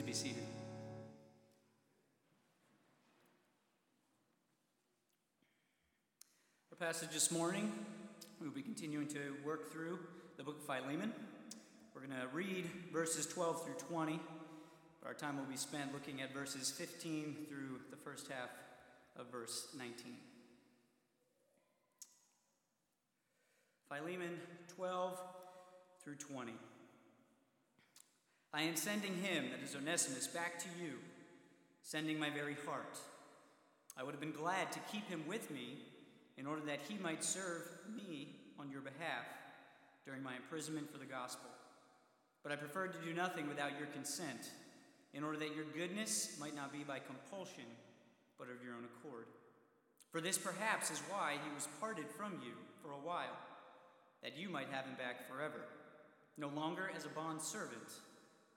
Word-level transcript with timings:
Please 0.00 0.22
be 0.22 0.28
seated. 0.28 0.44
Our 6.72 6.86
passage 6.86 7.10
this 7.10 7.30
morning, 7.30 7.70
we 8.40 8.46
will 8.46 8.54
be 8.54 8.62
continuing 8.62 9.08
to 9.08 9.34
work 9.44 9.70
through 9.70 9.98
the 10.38 10.42
book 10.42 10.56
of 10.56 10.64
Philemon. 10.64 11.12
We're 11.94 12.06
going 12.06 12.18
to 12.18 12.28
read 12.28 12.70
verses 12.90 13.26
12 13.26 13.62
through 13.62 13.74
20. 13.74 14.18
but 15.02 15.08
Our 15.08 15.12
time 15.12 15.36
will 15.36 15.44
be 15.44 15.58
spent 15.58 15.92
looking 15.92 16.22
at 16.22 16.32
verses 16.32 16.70
15 16.70 17.36
through 17.46 17.80
the 17.90 17.96
first 17.96 18.28
half 18.28 18.48
of 19.18 19.30
verse 19.30 19.66
19. 19.76 20.14
Philemon 23.92 24.40
12 24.76 25.20
through 26.02 26.16
20. 26.16 26.52
I 28.52 28.62
am 28.62 28.74
sending 28.74 29.14
him, 29.14 29.44
that 29.50 29.62
is 29.62 29.76
Onesimus, 29.76 30.26
back 30.26 30.58
to 30.58 30.66
you, 30.82 30.94
sending 31.82 32.18
my 32.18 32.30
very 32.30 32.56
heart. 32.66 32.98
I 33.96 34.02
would 34.02 34.10
have 34.10 34.20
been 34.20 34.32
glad 34.32 34.72
to 34.72 34.80
keep 34.92 35.08
him 35.08 35.22
with 35.28 35.52
me 35.52 35.78
in 36.36 36.46
order 36.46 36.62
that 36.66 36.80
he 36.88 36.98
might 36.98 37.22
serve 37.22 37.62
me 37.94 38.34
on 38.58 38.68
your 38.68 38.80
behalf 38.80 39.24
during 40.04 40.22
my 40.22 40.34
imprisonment 40.34 40.90
for 40.90 40.98
the 40.98 41.04
gospel. 41.04 41.48
But 42.42 42.50
I 42.50 42.56
preferred 42.56 42.92
to 42.94 43.06
do 43.06 43.14
nothing 43.14 43.48
without 43.48 43.78
your 43.78 43.86
consent, 43.88 44.50
in 45.14 45.22
order 45.22 45.38
that 45.38 45.54
your 45.54 45.66
goodness 45.76 46.36
might 46.40 46.56
not 46.56 46.72
be 46.72 46.82
by 46.82 46.98
compulsion, 46.98 47.70
but 48.36 48.48
of 48.48 48.64
your 48.64 48.74
own 48.74 48.84
accord. 48.84 49.26
For 50.10 50.20
this 50.20 50.38
perhaps 50.38 50.90
is 50.90 51.02
why 51.08 51.34
he 51.44 51.54
was 51.54 51.68
parted 51.78 52.06
from 52.08 52.32
you 52.44 52.54
for 52.82 52.90
a 52.90 53.06
while, 53.06 53.38
that 54.24 54.36
you 54.36 54.48
might 54.48 54.68
have 54.72 54.86
him 54.86 54.96
back 54.96 55.28
forever, 55.30 55.66
no 56.36 56.48
longer 56.48 56.90
as 56.96 57.04
a 57.04 57.10
bond 57.10 57.40
servant 57.40 57.90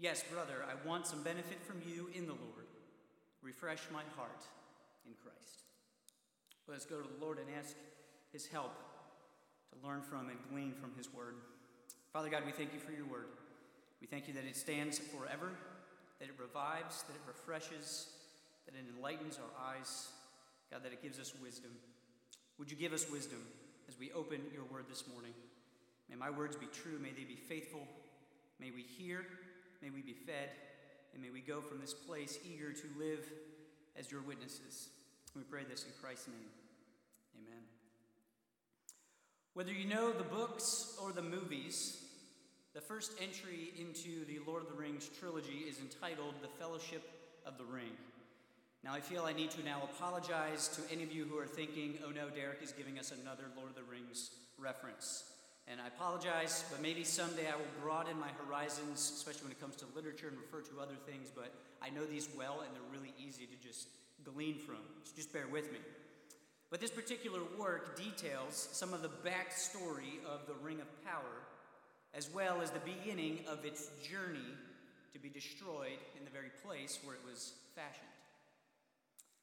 Yes, 0.00 0.24
brother, 0.32 0.64
I 0.64 0.88
want 0.88 1.06
some 1.06 1.22
benefit 1.22 1.62
from 1.62 1.82
you 1.86 2.08
in 2.14 2.24
the 2.24 2.32
Lord. 2.32 2.64
Refresh 3.42 3.82
my 3.92 4.00
heart 4.16 4.42
in 5.04 5.12
Christ. 5.22 5.64
Let 6.66 6.78
us 6.78 6.86
go 6.86 7.02
to 7.02 7.06
the 7.06 7.22
Lord 7.22 7.38
and 7.38 7.46
ask 7.58 7.76
his 8.32 8.46
help 8.46 8.72
to 9.68 9.86
learn 9.86 10.00
from 10.00 10.30
and 10.30 10.38
glean 10.50 10.72
from 10.72 10.92
his 10.96 11.12
word. 11.12 11.34
Father 12.14 12.30
God, 12.30 12.44
we 12.46 12.52
thank 12.52 12.72
you 12.72 12.80
for 12.80 12.92
your 12.92 13.04
word. 13.04 13.26
We 14.00 14.06
thank 14.06 14.26
you 14.26 14.32
that 14.32 14.46
it 14.46 14.56
stands 14.56 14.98
forever, 14.98 15.52
that 16.18 16.30
it 16.30 16.34
revives, 16.40 17.02
that 17.02 17.14
it 17.14 17.22
refreshes, 17.28 18.08
that 18.64 18.74
it 18.74 18.96
enlightens 18.96 19.38
our 19.38 19.76
eyes. 19.76 20.08
God, 20.72 20.82
that 20.82 20.92
it 20.94 21.02
gives 21.02 21.18
us 21.18 21.34
wisdom. 21.42 21.72
Would 22.58 22.70
you 22.70 22.76
give 22.76 22.94
us 22.94 23.10
wisdom 23.10 23.42
as 23.86 23.98
we 23.98 24.12
open 24.12 24.40
your 24.54 24.64
word 24.72 24.86
this 24.88 25.04
morning? 25.12 25.32
May 26.08 26.16
my 26.16 26.30
words 26.30 26.56
be 26.56 26.68
true. 26.72 26.98
May 26.98 27.10
they 27.10 27.24
be 27.24 27.36
faithful. 27.36 27.86
May 28.58 28.70
we 28.70 28.82
hear 28.82 29.26
May 29.82 29.90
we 29.90 30.02
be 30.02 30.12
fed, 30.12 30.50
and 31.14 31.22
may 31.22 31.30
we 31.30 31.40
go 31.40 31.60
from 31.60 31.80
this 31.80 31.94
place 31.94 32.38
eager 32.44 32.72
to 32.72 32.86
live 32.98 33.24
as 33.98 34.10
your 34.10 34.22
witnesses. 34.22 34.90
We 35.34 35.42
pray 35.42 35.62
this 35.68 35.84
in 35.84 35.90
Christ's 36.02 36.28
name. 36.28 36.50
Amen. 37.38 37.62
Whether 39.54 39.72
you 39.72 39.88
know 39.88 40.12
the 40.12 40.24
books 40.24 40.96
or 41.02 41.12
the 41.12 41.22
movies, 41.22 42.04
the 42.74 42.80
first 42.80 43.12
entry 43.20 43.72
into 43.78 44.24
the 44.26 44.38
Lord 44.46 44.62
of 44.62 44.68
the 44.68 44.74
Rings 44.74 45.10
trilogy 45.18 45.64
is 45.68 45.80
entitled 45.80 46.34
The 46.42 46.48
Fellowship 46.48 47.02
of 47.46 47.58
the 47.58 47.64
Ring. 47.64 47.92
Now, 48.84 48.94
I 48.94 49.00
feel 49.00 49.24
I 49.24 49.32
need 49.32 49.50
to 49.52 49.64
now 49.64 49.82
apologize 49.82 50.68
to 50.68 50.82
any 50.92 51.02
of 51.02 51.12
you 51.12 51.24
who 51.24 51.38
are 51.38 51.46
thinking, 51.46 51.98
oh 52.06 52.10
no, 52.10 52.30
Derek 52.30 52.62
is 52.62 52.72
giving 52.72 52.98
us 52.98 53.12
another 53.12 53.44
Lord 53.56 53.70
of 53.70 53.76
the 53.76 53.82
Rings 53.82 54.30
reference. 54.58 55.24
And 55.70 55.80
I 55.80 55.86
apologize, 55.86 56.64
but 56.68 56.82
maybe 56.82 57.04
someday 57.04 57.46
I 57.46 57.54
will 57.54 57.70
broaden 57.80 58.18
my 58.18 58.30
horizons, 58.44 59.12
especially 59.14 59.44
when 59.44 59.52
it 59.52 59.60
comes 59.60 59.76
to 59.76 59.84
literature 59.94 60.26
and 60.26 60.36
refer 60.36 60.62
to 60.68 60.80
other 60.80 60.96
things. 61.06 61.30
But 61.32 61.54
I 61.80 61.90
know 61.90 62.04
these 62.04 62.28
well, 62.36 62.64
and 62.66 62.74
they're 62.74 62.90
really 62.92 63.14
easy 63.16 63.46
to 63.46 63.54
just 63.66 63.86
glean 64.24 64.58
from. 64.58 64.82
So 65.04 65.12
just 65.14 65.32
bear 65.32 65.46
with 65.46 65.70
me. 65.70 65.78
But 66.70 66.80
this 66.80 66.90
particular 66.90 67.40
work 67.56 67.96
details 67.96 68.68
some 68.72 68.92
of 68.92 69.02
the 69.02 69.10
backstory 69.24 70.18
of 70.26 70.46
the 70.48 70.54
Ring 70.60 70.80
of 70.80 71.04
Power, 71.04 71.46
as 72.14 72.28
well 72.34 72.60
as 72.60 72.70
the 72.70 72.80
beginning 72.80 73.38
of 73.48 73.64
its 73.64 73.90
journey 74.02 74.50
to 75.12 75.20
be 75.20 75.28
destroyed 75.28 75.98
in 76.18 76.24
the 76.24 76.30
very 76.30 76.50
place 76.64 76.98
where 77.04 77.14
it 77.14 77.22
was 77.24 77.52
fashioned. 77.76 78.06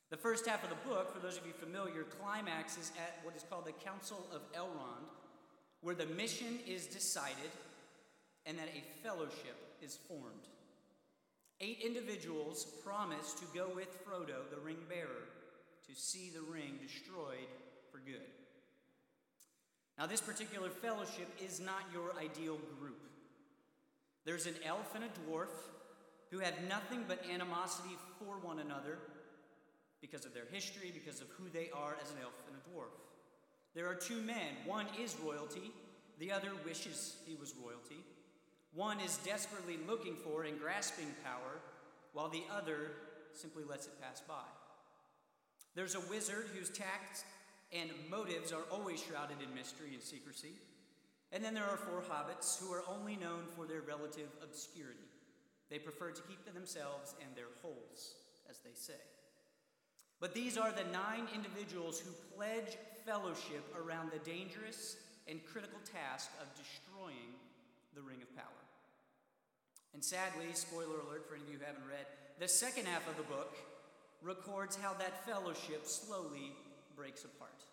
The 0.09 0.17
first 0.17 0.45
half 0.45 0.63
of 0.63 0.69
the 0.69 0.89
book, 0.89 1.13
for 1.13 1.19
those 1.19 1.37
of 1.37 1.45
you 1.45 1.53
familiar, 1.53 2.03
climaxes 2.03 2.91
at 2.97 3.19
what 3.23 3.35
is 3.35 3.43
called 3.49 3.65
the 3.65 3.73
Council 3.73 4.25
of 4.33 4.41
Elrond, 4.53 5.07
where 5.87 5.95
the 5.95 6.05
mission 6.05 6.59
is 6.67 6.85
decided 6.85 7.49
and 8.45 8.59
that 8.59 8.67
a 8.75 9.07
fellowship 9.07 9.55
is 9.81 9.97
formed. 10.09 10.49
Eight 11.61 11.79
individuals 11.79 12.65
promise 12.83 13.33
to 13.35 13.45
go 13.57 13.69
with 13.73 13.87
Frodo, 14.03 14.49
the 14.51 14.59
ring 14.59 14.83
bearer, 14.89 15.29
to 15.87 15.95
see 15.95 16.29
the 16.35 16.41
ring 16.41 16.77
destroyed 16.85 17.47
for 17.89 17.99
good. 17.99 18.27
Now, 19.97 20.07
this 20.07 20.19
particular 20.19 20.69
fellowship 20.69 21.29
is 21.41 21.61
not 21.61 21.83
your 21.93 22.11
ideal 22.21 22.57
group. 22.81 22.99
There's 24.25 24.45
an 24.45 24.55
elf 24.65 24.93
and 24.93 25.05
a 25.05 25.31
dwarf 25.31 25.55
who 26.31 26.39
have 26.39 26.55
nothing 26.67 27.05
but 27.07 27.23
animosity 27.33 27.95
for 28.19 28.35
one 28.45 28.59
another 28.59 28.97
because 30.01 30.25
of 30.25 30.33
their 30.33 30.47
history, 30.51 30.91
because 30.93 31.21
of 31.21 31.27
who 31.37 31.47
they 31.47 31.69
are 31.73 31.95
as 32.03 32.11
an 32.11 32.17
elf 32.21 32.33
and 32.45 32.57
a 32.57 32.77
dwarf. 32.77 32.91
There 33.77 33.87
are 33.87 33.93
two 33.93 34.19
men. 34.21 34.57
One 34.65 34.87
is 34.99 35.15
royalty, 35.23 35.71
the 36.17 36.31
other 36.31 36.49
wishes 36.65 37.17
he 37.27 37.35
was 37.35 37.53
royalty. 37.63 38.03
One 38.73 38.99
is 38.99 39.19
desperately 39.19 39.77
looking 39.87 40.15
for 40.15 40.45
and 40.45 40.59
grasping 40.59 41.13
power, 41.23 41.61
while 42.11 42.27
the 42.27 42.41
other 42.51 42.93
simply 43.33 43.63
lets 43.63 43.85
it 43.85 44.01
pass 44.01 44.19
by. 44.27 44.49
There's 45.75 45.93
a 45.93 45.99
wizard 46.09 46.47
whose 46.55 46.71
tact 46.71 47.23
and 47.71 47.91
motives 48.09 48.51
are 48.51 48.65
always 48.71 48.99
shrouded 48.99 49.37
in 49.47 49.53
mystery 49.53 49.93
and 49.93 50.01
secrecy. 50.01 50.53
And 51.31 51.43
then 51.43 51.53
there 51.53 51.69
are 51.69 51.77
four 51.77 52.01
hobbits 52.01 52.59
who 52.59 52.73
are 52.73 52.83
only 52.89 53.15
known 53.15 53.43
for 53.55 53.67
their 53.67 53.81
relative 53.81 54.29
obscurity. 54.41 55.05
They 55.69 55.77
prefer 55.77 56.09
to 56.09 56.21
keep 56.23 56.43
to 56.47 56.51
themselves 56.51 57.13
and 57.21 57.29
their 57.35 57.53
holes, 57.61 58.15
as 58.49 58.57
they 58.57 58.73
say. 58.73 58.99
But 60.19 60.33
these 60.33 60.57
are 60.57 60.71
the 60.71 60.91
nine 60.91 61.27
individuals 61.35 61.99
who 61.99 62.09
pledge 62.35 62.75
fellowship 63.07 63.63
around 63.79 64.11
the 64.11 64.19
dangerous 64.29 64.97
and 65.29 65.39
critical 65.45 65.79
task 65.87 66.29
of 66.41 66.47
destroying 66.59 67.31
the 67.95 68.01
Ring 68.01 68.21
of 68.21 68.35
Power. 68.35 68.63
And 69.93 70.03
sadly, 70.03 70.47
spoiler 70.51 70.99
alert 71.07 71.27
for 71.27 71.35
any 71.35 71.45
of 71.45 71.49
you 71.49 71.57
who 71.57 71.65
haven't 71.65 71.87
read, 71.87 72.05
the 72.37 72.47
second 72.49 72.85
half 72.85 73.07
of 73.09 73.15
the 73.15 73.23
book 73.23 73.55
records 74.21 74.75
how 74.75 74.93
that 74.95 75.25
fellowship 75.25 75.85
slowly 75.85 76.51
breaks 76.97 77.23
apart. 77.23 77.63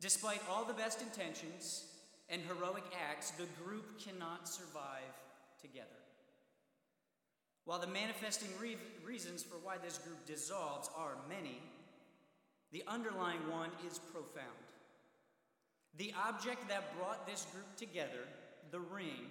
Despite 0.00 0.40
all 0.48 0.64
the 0.64 0.74
best 0.74 1.02
intentions 1.02 1.86
and 2.28 2.40
heroic 2.42 2.84
acts, 3.10 3.32
the 3.32 3.48
group 3.64 3.98
cannot 3.98 4.48
survive 4.48 5.14
together. 5.60 5.88
While 7.64 7.80
the 7.80 7.86
manifesting 7.88 8.50
re- 8.60 8.76
reasons 9.04 9.42
for 9.42 9.56
why 9.56 9.76
this 9.82 9.98
group 9.98 10.24
dissolves 10.26 10.88
are 10.96 11.16
many, 11.28 11.60
the 12.72 12.84
underlying 12.86 13.48
one 13.50 13.70
is 13.88 13.98
profound. 13.98 14.48
The 15.96 16.12
object 16.26 16.68
that 16.68 16.96
brought 16.98 17.26
this 17.26 17.46
group 17.52 17.76
together, 17.76 18.26
the 18.70 18.80
ring, 18.80 19.30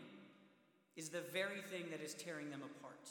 is 0.95 1.09
the 1.09 1.21
very 1.33 1.61
thing 1.71 1.85
that 1.91 2.01
is 2.01 2.13
tearing 2.13 2.49
them 2.49 2.61
apart. 2.61 3.09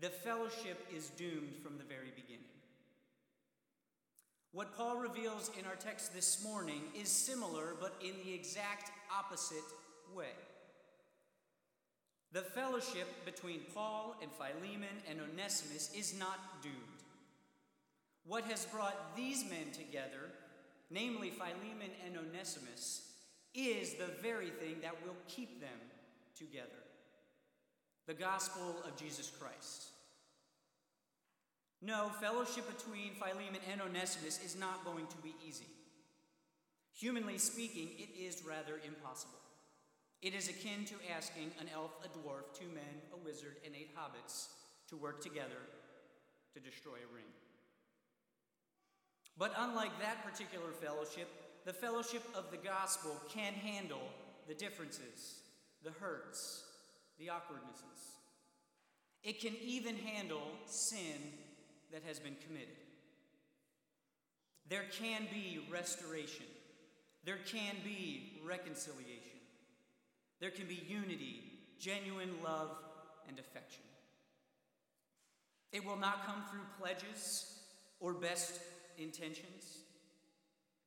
The 0.00 0.10
fellowship 0.10 0.86
is 0.94 1.08
doomed 1.10 1.56
from 1.62 1.78
the 1.78 1.84
very 1.84 2.12
beginning. 2.14 2.44
What 4.52 4.76
Paul 4.76 4.96
reveals 4.96 5.50
in 5.58 5.66
our 5.66 5.74
text 5.74 6.14
this 6.14 6.44
morning 6.44 6.82
is 6.94 7.08
similar, 7.08 7.74
but 7.80 7.94
in 8.00 8.14
the 8.24 8.32
exact 8.32 8.90
opposite 9.14 9.58
way. 10.14 10.32
The 12.32 12.42
fellowship 12.42 13.06
between 13.24 13.60
Paul 13.74 14.16
and 14.22 14.30
Philemon 14.32 14.96
and 15.08 15.20
Onesimus 15.20 15.90
is 15.94 16.18
not 16.18 16.62
doomed. 16.62 16.95
What 18.26 18.44
has 18.44 18.64
brought 18.66 19.16
these 19.16 19.44
men 19.44 19.70
together, 19.72 20.30
namely 20.90 21.30
Philemon 21.30 21.90
and 22.04 22.16
Onesimus, 22.16 23.12
is 23.54 23.94
the 23.94 24.10
very 24.20 24.50
thing 24.50 24.76
that 24.82 25.02
will 25.04 25.16
keep 25.28 25.60
them 25.60 25.78
together. 26.36 26.82
the 28.06 28.14
gospel 28.14 28.76
of 28.84 28.96
Jesus 28.96 29.32
Christ. 29.40 29.90
No, 31.82 32.08
fellowship 32.20 32.64
between 32.76 33.14
Philemon 33.14 33.60
and 33.70 33.80
Onesimus 33.80 34.42
is 34.44 34.56
not 34.56 34.84
going 34.84 35.06
to 35.08 35.16
be 35.16 35.34
easy. 35.46 35.66
Humanly 36.94 37.36
speaking, 37.38 37.88
it 37.98 38.08
is 38.16 38.44
rather 38.46 38.80
impossible. 38.86 39.40
It 40.22 40.34
is 40.34 40.48
akin 40.48 40.84
to 40.86 40.94
asking 41.14 41.50
an 41.60 41.66
elf, 41.74 41.90
a 42.04 42.08
dwarf, 42.08 42.58
two 42.58 42.68
men, 42.68 43.02
a 43.12 43.16
wizard, 43.16 43.56
and 43.66 43.74
eight 43.74 43.90
hobbits 43.94 44.46
to 44.88 44.96
work 44.96 45.20
together 45.20 45.60
to 46.54 46.60
destroy 46.60 46.94
a 46.94 47.14
ring. 47.14 47.26
But 49.38 49.52
unlike 49.58 49.98
that 50.00 50.24
particular 50.24 50.70
fellowship, 50.80 51.28
the 51.64 51.72
fellowship 51.72 52.22
of 52.34 52.50
the 52.50 52.56
gospel 52.56 53.20
can 53.28 53.52
handle 53.52 54.08
the 54.48 54.54
differences, 54.54 55.40
the 55.82 55.90
hurts, 55.90 56.64
the 57.18 57.28
awkwardnesses. 57.28 58.16
It 59.22 59.40
can 59.40 59.54
even 59.62 59.96
handle 59.96 60.42
sin 60.66 61.32
that 61.92 62.02
has 62.06 62.18
been 62.18 62.36
committed. 62.46 62.76
There 64.68 64.84
can 64.98 65.26
be 65.32 65.66
restoration. 65.70 66.46
There 67.24 67.38
can 67.46 67.74
be 67.84 68.40
reconciliation. 68.44 69.40
There 70.40 70.50
can 70.50 70.66
be 70.66 70.82
unity, 70.86 71.42
genuine 71.80 72.34
love, 72.44 72.70
and 73.28 73.38
affection. 73.38 73.82
It 75.72 75.84
will 75.84 75.96
not 75.96 76.26
come 76.26 76.44
through 76.50 76.60
pledges 76.80 77.58
or 78.00 78.12
best 78.12 78.60
intentions. 78.98 79.78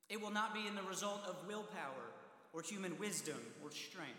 It 0.10 0.22
will 0.22 0.32
not 0.32 0.54
be 0.54 0.68
in 0.68 0.76
the 0.76 0.84
result 0.84 1.22
of 1.28 1.48
willpower 1.48 2.14
or 2.54 2.62
human 2.62 2.98
wisdom 2.98 3.38
or 3.64 3.72
strength. 3.72 4.18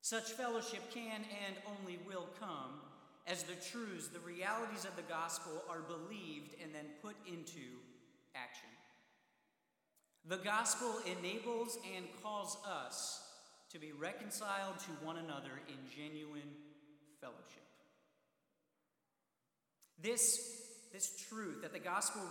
Such 0.00 0.32
fellowship 0.32 0.90
can 0.92 1.20
and 1.46 1.56
only 1.78 1.98
will 2.06 2.28
come 2.40 2.80
as 3.26 3.42
the 3.42 3.54
truths, 3.54 4.08
the 4.08 4.18
realities 4.20 4.84
of 4.84 4.96
the 4.96 5.02
gospel 5.02 5.62
are 5.68 5.80
believed 5.80 6.54
and 6.62 6.74
then 6.74 6.86
put 7.02 7.14
into 7.26 7.78
action. 8.34 8.68
The 10.26 10.38
gospel 10.38 10.94
enables 11.06 11.78
and 11.96 12.06
calls 12.22 12.56
us 12.66 13.22
to 13.70 13.78
be 13.78 13.92
reconciled 13.92 14.78
to 14.80 14.90
one 15.04 15.18
another 15.18 15.60
in 15.68 15.76
genuine 15.94 16.50
fellowship. 17.20 17.60
This, 20.02 20.59
this 20.92 21.24
truth 21.28 21.62
that 21.62 21.72
the 21.72 21.78
gospel 21.78 22.22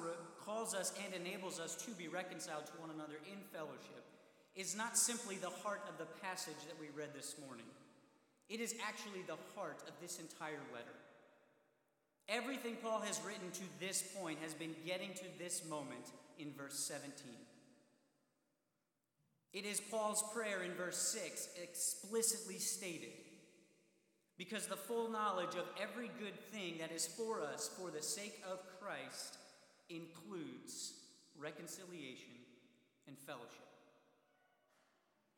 calls 0.44 0.74
us 0.74 0.94
and 1.06 1.14
enables 1.14 1.60
us 1.60 1.76
to 1.76 1.92
be 1.92 2.08
reconciled 2.08 2.66
to 2.66 2.74
one 2.74 2.90
another 2.90 3.20
in 3.32 3.40
fellowship 3.54 4.06
is 4.56 4.76
not 4.76 4.98
simply 4.98 5.36
the 5.36 5.50
heart 5.50 5.82
of 5.88 5.98
the 5.98 6.06
passage 6.22 6.60
that 6.68 6.80
we 6.80 6.88
read 6.96 7.10
this 7.14 7.36
morning. 7.46 7.66
It 8.50 8.60
is 8.60 8.76
actually 8.86 9.22
the 9.28 9.38
heart 9.56 9.82
of 9.88 9.94
this 10.02 10.20
entire 10.20 10.62
letter. 10.74 10.98
Everything 12.28 12.76
Paul 12.82 13.00
has 13.02 13.22
written 13.26 13.50
to 13.52 13.64
this 13.80 14.04
point 14.20 14.40
has 14.42 14.54
been 14.54 14.76
getting 14.86 15.14
to 15.14 15.26
this 15.40 15.64
moment 15.70 16.12
in 16.38 16.52
verse 16.52 16.78
17. 16.78 17.14
It 19.54 19.66
is 19.66 19.80
Paul's 19.80 20.24
prayer 20.34 20.64
in 20.64 20.74
verse 20.74 20.98
6 20.98 21.50
explicitly 21.62 22.58
stated 22.60 23.10
because 24.40 24.68
the 24.68 24.78
full 24.78 25.10
knowledge 25.10 25.56
of 25.56 25.66
every 25.80 26.10
good 26.18 26.40
thing 26.52 26.78
that 26.80 26.94
is 26.94 27.06
for 27.06 27.42
us 27.42 27.70
for 27.78 27.92
the 27.92 28.02
sake 28.02 28.42
of 28.50 28.60
Christ 28.80 29.38
includes 29.90 30.94
reconciliation 31.38 32.32
and 33.06 33.18
fellowship. 33.18 33.68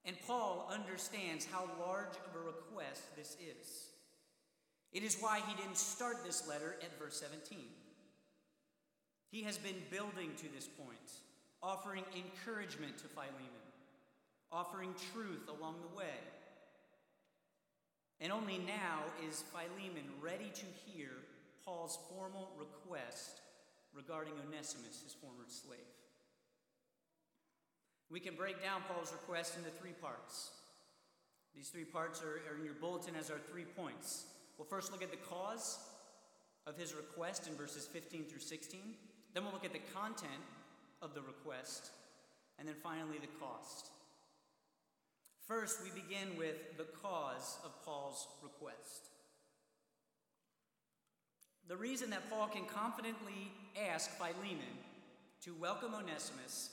And 0.05 0.15
Paul 0.27 0.71
understands 0.71 1.47
how 1.51 1.67
large 1.79 2.15
of 2.27 2.35
a 2.35 2.45
request 2.45 3.15
this 3.17 3.37
is. 3.41 3.87
It 4.93 5.01
is 5.01 5.17
why 5.19 5.41
he 5.47 5.55
didn't 5.55 5.77
start 5.77 6.17
this 6.23 6.47
letter 6.47 6.75
at 6.83 6.99
verse 6.99 7.19
17. 7.19 7.57
He 9.31 9.41
has 9.43 9.57
been 9.57 9.81
building 9.89 10.29
to 10.37 10.53
this 10.53 10.67
point, 10.67 10.99
offering 11.63 12.03
encouragement 12.15 12.99
to 12.99 13.07
Philemon, 13.07 13.33
offering 14.51 14.93
truth 15.11 15.49
along 15.49 15.77
the 15.81 15.97
way. 15.97 16.19
And 18.21 18.31
only 18.31 18.59
now 18.59 19.01
is 19.27 19.43
Philemon 19.51 20.05
ready 20.21 20.51
to 20.53 20.65
hear 20.85 21.09
Paul's 21.65 21.97
formal 22.07 22.51
request 22.57 23.41
regarding 23.95 24.33
Onesimus, 24.47 25.01
his 25.03 25.13
former 25.19 25.45
slave. 25.47 25.79
We 28.11 28.19
can 28.19 28.35
break 28.35 28.61
down 28.61 28.83
Paul's 28.87 29.11
request 29.11 29.57
into 29.57 29.71
three 29.71 29.93
parts. 29.99 30.51
These 31.55 31.69
three 31.69 31.83
parts 31.83 32.21
are, 32.21 32.41
are 32.51 32.59
in 32.59 32.63
your 32.63 32.75
bulletin 32.75 33.15
as 33.15 33.31
our 33.31 33.39
three 33.51 33.65
points. 33.65 34.25
We'll 34.57 34.67
first 34.67 34.91
look 34.91 35.01
at 35.01 35.09
the 35.09 35.17
cause 35.17 35.79
of 36.67 36.77
his 36.77 36.93
request 36.93 37.47
in 37.47 37.55
verses 37.55 37.87
15 37.87 38.25
through 38.25 38.39
16. 38.39 38.79
Then 39.33 39.43
we'll 39.43 39.53
look 39.53 39.65
at 39.65 39.73
the 39.73 39.79
content 39.95 40.31
of 41.01 41.15
the 41.15 41.21
request. 41.21 41.89
And 42.59 42.67
then 42.67 42.75
finally, 42.83 43.17
the 43.19 43.39
cost. 43.43 43.87
First, 45.47 45.79
we 45.83 45.89
begin 45.89 46.37
with 46.37 46.77
the 46.77 46.85
cause 47.01 47.57
of 47.65 47.71
Paul's 47.83 48.27
request. 48.41 49.09
The 51.67 51.75
reason 51.77 52.09
that 52.11 52.29
Paul 52.29 52.47
can 52.47 52.65
confidently 52.65 53.51
ask 53.89 54.09
Philemon 54.17 54.75
to 55.43 55.53
welcome 55.53 55.93
Onesimus 55.93 56.69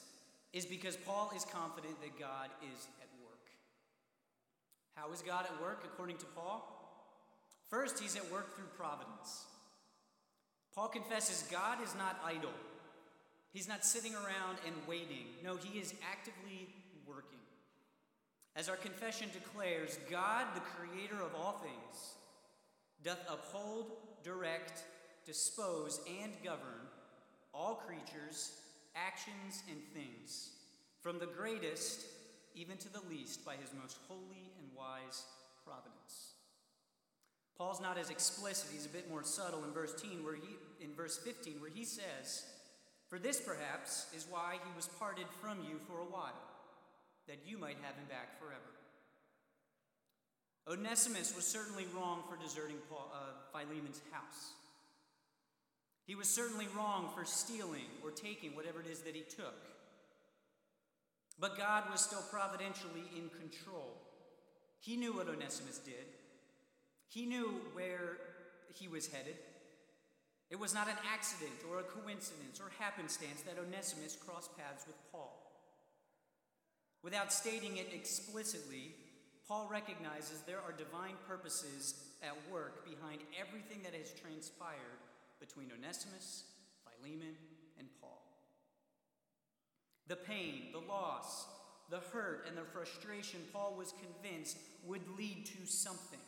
is 0.53 0.67
because 0.67 0.97
Paul 0.97 1.31
is 1.37 1.45
confident 1.45 2.01
that 2.01 2.19
God 2.19 2.51
is 2.63 2.89
at 3.01 3.09
work. 3.23 3.51
How 4.95 5.13
is 5.13 5.23
God 5.23 5.45
at 5.45 5.61
work 5.61 5.83
according 5.85 6.17
to 6.19 6.27
Paul? 6.27 6.75
First, 7.69 7.99
he's 7.99 8.17
at 8.17 8.31
work 8.33 8.57
through 8.57 8.67
providence. 8.77 9.45
Paul 10.75 10.89
confesses 10.89 11.47
God 11.51 11.79
is 11.83 11.95
not 11.97 12.21
idle. 12.25 12.55
He's 13.53 13.69
not 13.69 13.85
sitting 13.85 14.15
around 14.15 14.59
and 14.67 14.75
waiting. 14.87 15.27
No, 15.45 15.57
he 15.57 15.79
is 15.79 15.95
actively 16.09 16.69
working. 17.07 17.39
As 18.59 18.69
our 18.69 18.77
confession 18.77 19.29
declares, 19.33 19.99
God, 20.11 20.47
the 20.55 20.61
creator 20.61 21.23
of 21.23 21.35
all 21.35 21.63
things, 21.63 22.15
doth 23.05 23.21
uphold, 23.31 23.93
direct, 24.25 24.83
dispose, 25.25 26.01
and 26.21 26.33
govern 26.43 26.83
all 27.55 27.77
creatures 27.77 28.53
actions, 28.97 29.63
and 29.71 29.79
things, 29.95 30.51
from 31.01 31.19
the 31.19 31.27
greatest 31.27 32.07
even 32.55 32.77
to 32.79 32.93
the 32.93 33.01
least, 33.09 33.45
by 33.45 33.55
his 33.55 33.71
most 33.81 33.99
holy 34.09 34.51
and 34.59 34.69
wise 34.77 35.25
providence. 35.65 36.33
Paul's 37.57 37.81
not 37.81 37.99
as 37.99 38.11
explicit, 38.11 38.71
he's 38.73 38.87
a 38.87 38.91
bit 38.91 39.09
more 39.09 39.23
subtle 39.23 39.63
in 39.65 39.73
verse 39.73 39.95
10 40.01 40.25
where 40.25 40.35
he 40.35 40.57
in 40.85 40.93
verse 40.95 41.17
15 41.19 41.61
where 41.61 41.71
he 41.71 41.85
says, 41.85 42.45
"For 43.09 43.19
this 43.19 43.41
perhaps 43.41 44.07
is 44.13 44.27
why 44.27 44.59
he 44.65 44.73
was 44.75 44.89
parted 44.89 45.29
from 45.41 45.63
you 45.65 45.79
for 45.87 46.01
a 46.01 46.05
while, 46.05 46.41
that 47.29 47.47
you 47.47 47.59
might 47.59 47.77
have 47.83 47.95
him 47.95 48.07
back 48.09 48.41
forever." 48.41 48.73
Onesimus 50.67 51.35
was 51.35 51.47
certainly 51.47 51.87
wrong 51.95 52.23
for 52.29 52.37
deserting 52.37 52.77
Paul, 52.91 53.11
uh, 53.15 53.33
Philemon's 53.53 54.03
house. 54.11 54.53
He 56.05 56.15
was 56.15 56.29
certainly 56.29 56.69
wrong 56.77 57.11
for 57.15 57.25
stealing 57.25 57.89
or 58.03 58.11
taking 58.11 58.57
whatever 58.57 58.81
it 58.81 58.87
is 58.87 59.01
that 59.01 59.15
he 59.15 59.23
took. 59.23 59.55
But 61.39 61.57
God 61.57 61.91
was 61.91 62.01
still 62.01 62.23
providentially 62.31 63.05
in 63.17 63.31
control. 63.31 63.97
He 64.81 64.97
knew 64.97 65.13
what 65.13 65.29
Onesimus 65.29 65.79
did, 65.79 66.07
he 67.09 67.25
knew 67.25 67.63
where 67.73 68.19
he 68.75 68.89
was 68.89 69.07
headed. 69.09 69.37
It 70.51 70.59
was 70.59 70.73
not 70.73 70.89
an 70.89 70.97
accident 71.13 71.61
or 71.71 71.81
a 71.81 71.83
coincidence 71.83 72.61
or 72.61 72.71
happenstance 72.79 73.43
that 73.43 73.59
Onesimus 73.59 74.17
crossed 74.17 74.57
paths 74.57 74.87
with 74.87 74.97
Paul. 75.13 75.48
Without 77.03 77.33
stating 77.33 77.77
it 77.77 77.89
explicitly, 77.93 78.95
Paul 79.47 79.69
recognizes 79.71 80.41
there 80.47 80.61
are 80.61 80.73
divine 80.73 81.15
purposes 81.27 81.95
at 82.23 82.37
work 82.53 82.85
behind 82.85 83.21
everything 83.41 83.79
that 83.85 83.95
has 83.95 84.13
transpired 84.13 85.01
between 85.41 85.71
Onesimus, 85.73 86.45
Philemon, 86.85 87.35
and 87.79 87.89
Paul. 88.01 88.23
The 90.09 90.17
pain, 90.17 90.73
the 90.73 90.81
loss, 90.81 91.47
the 91.91 92.01
hurt, 92.13 92.47
and 92.49 92.57
the 92.57 92.65
frustration, 92.73 93.41
Paul 93.53 93.75
was 93.79 93.93
convinced 93.93 94.59
would 94.85 95.03
lead 95.17 95.47
to 95.47 95.67
something. 95.67 96.19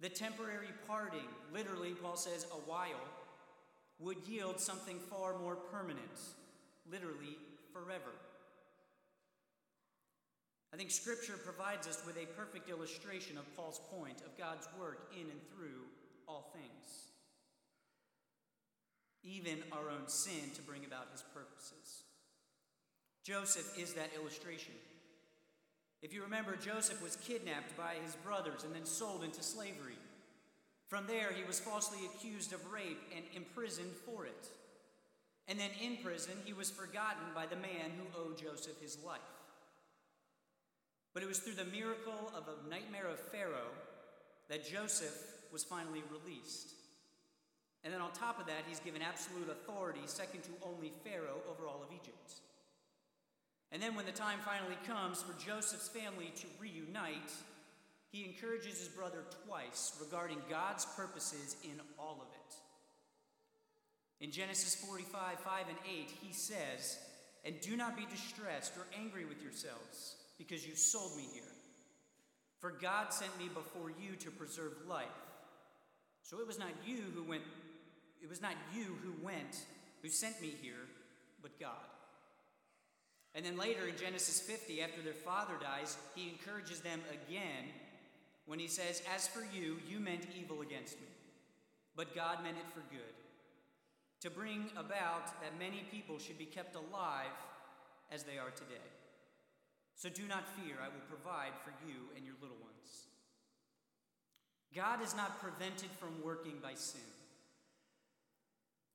The 0.00 0.08
temporary 0.08 0.68
parting, 0.86 1.26
literally, 1.52 1.94
Paul 1.94 2.16
says, 2.16 2.46
a 2.52 2.70
while, 2.70 3.08
would 3.98 4.18
yield 4.28 4.60
something 4.60 4.98
far 5.10 5.38
more 5.38 5.56
permanent, 5.56 6.20
literally, 6.90 7.38
forever. 7.72 8.12
I 10.76 10.78
think 10.78 10.90
Scripture 10.90 11.38
provides 11.42 11.88
us 11.88 12.02
with 12.06 12.18
a 12.18 12.26
perfect 12.36 12.68
illustration 12.68 13.38
of 13.38 13.56
Paul's 13.56 13.80
point 13.90 14.20
of 14.26 14.36
God's 14.36 14.68
work 14.78 15.10
in 15.14 15.22
and 15.22 15.40
through 15.48 15.88
all 16.28 16.52
things 16.52 17.06
even 19.26 19.58
our 19.72 19.90
own 19.90 20.06
sin, 20.06 20.50
to 20.54 20.62
bring 20.62 20.84
about 20.84 21.08
his 21.10 21.22
purposes. 21.34 22.04
Joseph 23.24 23.76
is 23.76 23.94
that 23.94 24.10
illustration. 24.14 24.74
If 26.00 26.14
you 26.14 26.22
remember, 26.22 26.54
Joseph 26.54 27.02
was 27.02 27.16
kidnapped 27.16 27.76
by 27.76 27.94
his 28.04 28.14
brothers 28.16 28.62
and 28.62 28.72
then 28.72 28.86
sold 28.86 29.24
into 29.24 29.42
slavery. 29.42 29.98
From 30.88 31.08
there, 31.08 31.32
he 31.32 31.42
was 31.42 31.58
falsely 31.58 31.98
accused 32.06 32.52
of 32.52 32.70
rape 32.70 33.02
and 33.14 33.24
imprisoned 33.34 33.90
for 34.04 34.26
it. 34.26 34.46
And 35.48 35.58
then 35.58 35.70
in 35.82 35.96
prison, 35.96 36.34
he 36.44 36.52
was 36.52 36.70
forgotten 36.70 37.24
by 37.34 37.46
the 37.46 37.56
man 37.56 37.90
who 37.96 38.20
owed 38.20 38.38
Joseph 38.38 38.80
his 38.80 38.98
life. 39.04 39.20
But 41.16 41.22
it 41.22 41.30
was 41.30 41.38
through 41.38 41.54
the 41.54 41.64
miracle 41.72 42.30
of 42.36 42.44
a 42.44 42.68
nightmare 42.68 43.06
of 43.06 43.18
Pharaoh 43.18 43.72
that 44.50 44.68
Joseph 44.68 45.16
was 45.50 45.64
finally 45.64 46.02
released. 46.12 46.74
And 47.82 47.94
then 47.94 48.02
on 48.02 48.12
top 48.12 48.38
of 48.38 48.44
that, 48.48 48.64
he's 48.68 48.80
given 48.80 49.00
absolute 49.00 49.48
authority, 49.48 50.00
second 50.04 50.42
to 50.42 50.50
only 50.62 50.92
Pharaoh, 51.04 51.40
over 51.50 51.66
all 51.66 51.80
of 51.82 51.88
Egypt. 51.90 52.34
And 53.72 53.82
then 53.82 53.94
when 53.94 54.04
the 54.04 54.12
time 54.12 54.40
finally 54.44 54.76
comes 54.86 55.22
for 55.22 55.32
Joseph's 55.42 55.88
family 55.88 56.34
to 56.36 56.46
reunite, 56.60 57.32
he 58.12 58.26
encourages 58.26 58.78
his 58.78 58.88
brother 58.88 59.24
twice 59.46 59.96
regarding 59.98 60.42
God's 60.50 60.84
purposes 60.84 61.56
in 61.64 61.80
all 61.98 62.20
of 62.20 62.28
it. 62.28 64.22
In 64.22 64.32
Genesis 64.32 64.74
45, 64.74 65.40
5 65.40 65.64
and 65.66 65.78
8, 65.90 66.10
he 66.20 66.34
says, 66.34 66.98
And 67.42 67.58
do 67.62 67.74
not 67.74 67.96
be 67.96 68.04
distressed 68.04 68.76
or 68.76 68.84
angry 69.00 69.24
with 69.24 69.40
yourselves, 69.40 70.16
because 70.38 70.66
you 70.66 70.74
sold 70.74 71.16
me 71.16 71.24
here. 71.32 71.42
For 72.58 72.70
God 72.70 73.12
sent 73.12 73.36
me 73.38 73.48
before 73.52 73.90
you 73.90 74.16
to 74.16 74.30
preserve 74.30 74.72
life. 74.88 75.06
So 76.22 76.40
it 76.40 76.46
was 76.46 76.58
not 76.58 76.70
you 76.84 77.02
who 77.14 77.22
went, 77.22 77.42
it 78.22 78.28
was 78.28 78.42
not 78.42 78.54
you 78.74 78.96
who 79.02 79.12
went, 79.24 79.64
who 80.02 80.08
sent 80.08 80.40
me 80.40 80.52
here, 80.60 80.86
but 81.42 81.58
God. 81.60 81.70
And 83.34 83.44
then 83.44 83.58
later 83.58 83.86
in 83.86 83.96
Genesis 83.96 84.40
50, 84.40 84.82
after 84.82 85.02
their 85.02 85.12
father 85.12 85.54
dies, 85.60 85.96
he 86.14 86.30
encourages 86.30 86.80
them 86.80 87.00
again 87.10 87.66
when 88.46 88.58
he 88.58 88.66
says, 88.66 89.02
As 89.14 89.28
for 89.28 89.44
you, 89.54 89.76
you 89.88 90.00
meant 90.00 90.26
evil 90.40 90.62
against 90.62 90.98
me, 90.98 91.06
but 91.94 92.14
God 92.14 92.42
meant 92.42 92.56
it 92.56 92.72
for 92.72 92.80
good, 92.90 93.14
to 94.22 94.30
bring 94.30 94.70
about 94.76 95.26
that 95.42 95.58
many 95.58 95.84
people 95.92 96.18
should 96.18 96.38
be 96.38 96.46
kept 96.46 96.74
alive 96.74 97.36
as 98.10 98.22
they 98.22 98.38
are 98.38 98.50
today. 98.50 98.88
So 99.96 100.10
do 100.10 100.28
not 100.28 100.44
fear, 100.60 100.76
I 100.80 100.88
will 100.88 101.08
provide 101.08 101.56
for 101.64 101.72
you 101.88 102.12
and 102.14 102.24
your 102.24 102.36
little 102.40 102.60
ones. 102.60 103.08
God 104.74 105.02
is 105.02 105.16
not 105.16 105.40
prevented 105.40 105.88
from 105.98 106.22
working 106.22 106.58
by 106.62 106.74
sin. 106.74 107.00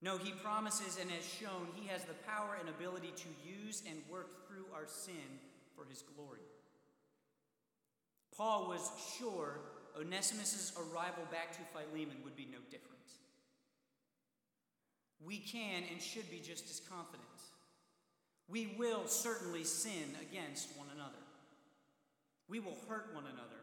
No, 0.03 0.17
he 0.17 0.31
promises 0.31 1.00
and 1.01 1.10
has 1.10 1.25
shown 1.25 1.67
he 1.75 1.88
has 1.88 2.03
the 2.03 2.13
power 2.25 2.55
and 2.60 2.70
ability 2.70 3.13
to 3.15 3.29
use 3.65 3.81
and 3.89 3.98
work 4.12 4.48
through 4.48 4.65
our 4.75 4.86
sin 4.86 5.39
for 5.75 5.86
his 5.89 6.03
glory. 6.15 6.46
Paul 8.38 8.67
was 8.70 8.91
sure 9.17 9.60
Onesimus' 10.00 10.74
arrival 10.77 11.24
back 11.31 11.51
to 11.53 11.60
Philemon 11.74 12.17
would 12.24 12.36
be 12.36 12.48
no 12.51 12.60
different. 12.70 12.91
We 15.24 15.38
can 15.38 15.84
and 15.91 16.01
should 16.01 16.29
be 16.29 16.39
just 16.39 16.70
as 16.70 16.79
confident. 16.79 17.27
We 18.51 18.75
will 18.77 19.08
certainly 19.08 19.63
sin 19.63 20.15
against 20.22 20.77
one 20.77 20.88
another. 20.93 21.12
We 22.50 22.60
will 22.60 22.77
hurt 22.89 23.12
one 23.15 23.24
another. 23.24 23.62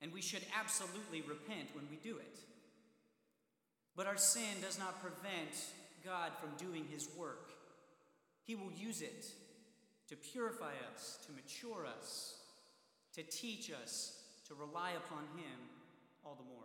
And 0.00 0.12
we 0.12 0.22
should 0.22 0.42
absolutely 0.58 1.20
repent 1.20 1.68
when 1.74 1.84
we 1.90 1.96
do 1.96 2.16
it. 2.16 2.38
But 3.94 4.06
our 4.06 4.16
sin 4.16 4.62
does 4.62 4.78
not 4.78 5.02
prevent 5.02 5.66
God 6.02 6.32
from 6.40 6.50
doing 6.56 6.86
his 6.90 7.08
work. 7.18 7.50
He 8.44 8.54
will 8.54 8.72
use 8.74 9.02
it 9.02 9.26
to 10.08 10.16
purify 10.16 10.72
us, 10.94 11.18
to 11.26 11.32
mature 11.32 11.86
us, 11.86 12.38
to 13.14 13.22
teach 13.22 13.70
us 13.70 14.22
to 14.48 14.54
rely 14.54 14.92
upon 14.92 15.24
him 15.36 15.58
all 16.24 16.34
the 16.34 16.54
more. 16.54 16.64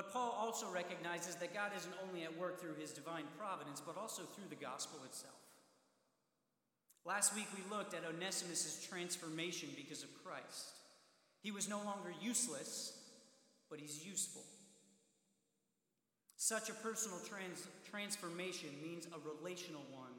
But 0.00 0.14
Paul 0.14 0.34
also 0.40 0.66
recognizes 0.72 1.34
that 1.34 1.52
God 1.52 1.72
isn't 1.76 1.92
only 2.08 2.24
at 2.24 2.38
work 2.38 2.58
through 2.58 2.76
his 2.80 2.90
divine 2.90 3.24
providence, 3.36 3.82
but 3.84 3.98
also 3.98 4.22
through 4.22 4.48
the 4.48 4.54
gospel 4.54 4.98
itself. 5.04 5.36
Last 7.04 7.34
week 7.34 7.48
we 7.54 7.60
looked 7.70 7.92
at 7.92 8.06
Onesimus' 8.08 8.86
transformation 8.88 9.68
because 9.76 10.02
of 10.02 10.08
Christ. 10.24 10.72
He 11.42 11.50
was 11.50 11.68
no 11.68 11.82
longer 11.84 12.14
useless, 12.18 12.94
but 13.68 13.78
he's 13.78 14.02
useful. 14.02 14.40
Such 16.36 16.70
a 16.70 16.74
personal 16.80 17.18
trans- 17.28 17.68
transformation 17.90 18.70
means 18.82 19.06
a 19.06 19.36
relational 19.36 19.82
one 19.92 20.16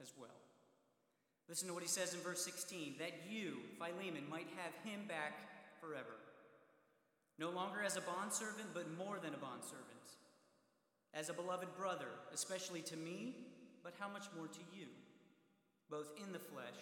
as 0.00 0.12
well. 0.16 0.38
Listen 1.48 1.66
to 1.66 1.74
what 1.74 1.82
he 1.82 1.88
says 1.88 2.14
in 2.14 2.20
verse 2.20 2.44
16 2.44 2.94
that 3.00 3.10
you, 3.28 3.56
Philemon, 3.78 4.30
might 4.30 4.46
have 4.62 4.74
him 4.88 5.08
back 5.08 5.40
forever. 5.80 6.23
No 7.38 7.50
longer 7.50 7.82
as 7.84 7.96
a 7.96 8.00
bondservant, 8.00 8.68
but 8.72 8.86
more 8.96 9.18
than 9.18 9.34
a 9.34 9.38
bondservant. 9.38 9.88
As 11.12 11.28
a 11.28 11.34
beloved 11.34 11.68
brother, 11.76 12.08
especially 12.32 12.82
to 12.82 12.96
me, 12.96 13.34
but 13.82 13.94
how 13.98 14.08
much 14.08 14.26
more 14.36 14.46
to 14.46 14.60
you, 14.72 14.86
both 15.90 16.08
in 16.16 16.32
the 16.32 16.38
flesh 16.38 16.80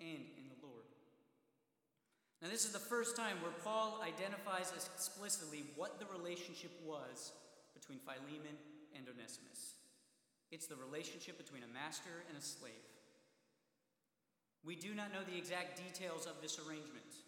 and 0.00 0.24
in 0.36 0.48
the 0.48 0.66
Lord. 0.66 0.84
Now, 2.40 2.48
this 2.48 2.64
is 2.64 2.72
the 2.72 2.78
first 2.78 3.16
time 3.16 3.36
where 3.42 3.52
Paul 3.64 4.00
identifies 4.06 4.72
explicitly 4.94 5.64
what 5.74 5.98
the 5.98 6.06
relationship 6.06 6.70
was 6.86 7.32
between 7.74 7.98
Philemon 7.98 8.56
and 8.94 9.06
Onesimus. 9.08 9.74
It's 10.50 10.66
the 10.66 10.76
relationship 10.76 11.36
between 11.36 11.62
a 11.64 11.74
master 11.74 12.24
and 12.28 12.38
a 12.38 12.40
slave. 12.40 12.72
We 14.64 14.76
do 14.76 14.94
not 14.94 15.12
know 15.12 15.24
the 15.28 15.36
exact 15.36 15.76
details 15.76 16.26
of 16.26 16.40
this 16.40 16.58
arrangement. 16.58 17.27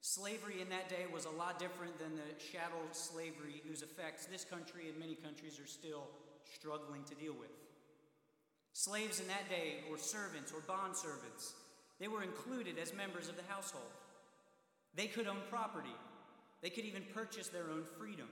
Slavery 0.00 0.60
in 0.60 0.68
that 0.68 0.88
day 0.88 1.06
was 1.12 1.24
a 1.24 1.30
lot 1.30 1.58
different 1.58 1.98
than 1.98 2.14
the 2.14 2.34
chattel 2.52 2.80
slavery 2.92 3.62
whose 3.66 3.82
effects 3.82 4.26
this 4.26 4.44
country 4.44 4.88
and 4.88 4.98
many 4.98 5.14
countries 5.14 5.58
are 5.58 5.66
still 5.66 6.04
struggling 6.54 7.02
to 7.04 7.14
deal 7.14 7.34
with. 7.38 7.50
Slaves 8.72 9.18
in 9.20 9.26
that 9.26 9.48
day, 9.50 9.82
were 9.90 9.98
servants 9.98 10.52
or 10.52 10.60
bond 10.60 10.96
servants, 10.96 11.54
they 11.98 12.06
were 12.06 12.22
included 12.22 12.78
as 12.78 12.94
members 12.94 13.28
of 13.28 13.36
the 13.36 13.42
household. 13.48 13.90
They 14.94 15.08
could 15.08 15.26
own 15.26 15.42
property, 15.50 15.96
they 16.62 16.70
could 16.70 16.84
even 16.84 17.02
purchase 17.12 17.48
their 17.48 17.70
own 17.70 17.82
freedom. 17.98 18.28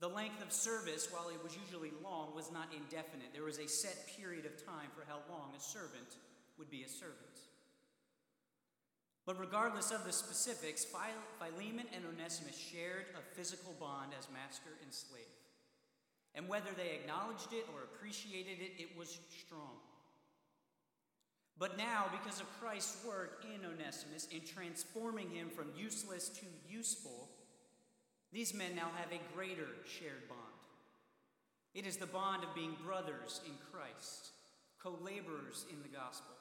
The 0.00 0.08
length 0.08 0.42
of 0.42 0.52
service, 0.52 1.08
while 1.10 1.28
it 1.28 1.42
was 1.42 1.58
usually 1.66 1.90
long, 2.02 2.34
was 2.34 2.50
not 2.50 2.68
indefinite. 2.74 3.34
There 3.34 3.44
was 3.44 3.58
a 3.58 3.68
set 3.68 4.08
period 4.16 4.46
of 4.46 4.64
time 4.64 4.88
for 4.94 5.04
how 5.06 5.18
long 5.28 5.50
a 5.54 5.60
servant 5.60 6.16
would 6.56 6.70
be 6.70 6.84
a 6.84 6.88
servant. 6.88 7.49
But 9.26 9.38
regardless 9.38 9.90
of 9.90 10.04
the 10.04 10.12
specifics, 10.12 10.84
Philemon 10.84 11.86
and 11.94 12.04
Onesimus 12.06 12.56
shared 12.56 13.06
a 13.14 13.34
physical 13.36 13.74
bond 13.78 14.12
as 14.18 14.28
master 14.32 14.70
and 14.82 14.92
slave. 14.92 15.22
And 16.34 16.48
whether 16.48 16.70
they 16.76 16.94
acknowledged 16.94 17.52
it 17.52 17.66
or 17.74 17.82
appreciated 17.84 18.58
it, 18.60 18.82
it 18.82 18.96
was 18.96 19.18
strong. 19.44 19.78
But 21.58 21.76
now, 21.76 22.06
because 22.10 22.40
of 22.40 22.46
Christ's 22.58 23.04
work 23.04 23.44
in 23.54 23.66
Onesimus 23.66 24.28
in 24.32 24.40
transforming 24.40 25.28
him 25.28 25.50
from 25.50 25.66
useless 25.76 26.30
to 26.30 26.46
useful, 26.66 27.28
these 28.32 28.54
men 28.54 28.74
now 28.74 28.88
have 28.96 29.12
a 29.12 29.34
greater 29.36 29.68
shared 29.84 30.26
bond. 30.28 30.40
It 31.74 31.86
is 31.86 31.98
the 31.98 32.06
bond 32.06 32.44
of 32.44 32.54
being 32.54 32.76
brothers 32.82 33.42
in 33.44 33.52
Christ, 33.70 34.30
co 34.82 34.96
laborers 35.02 35.66
in 35.70 35.82
the 35.82 35.94
gospel. 35.94 36.34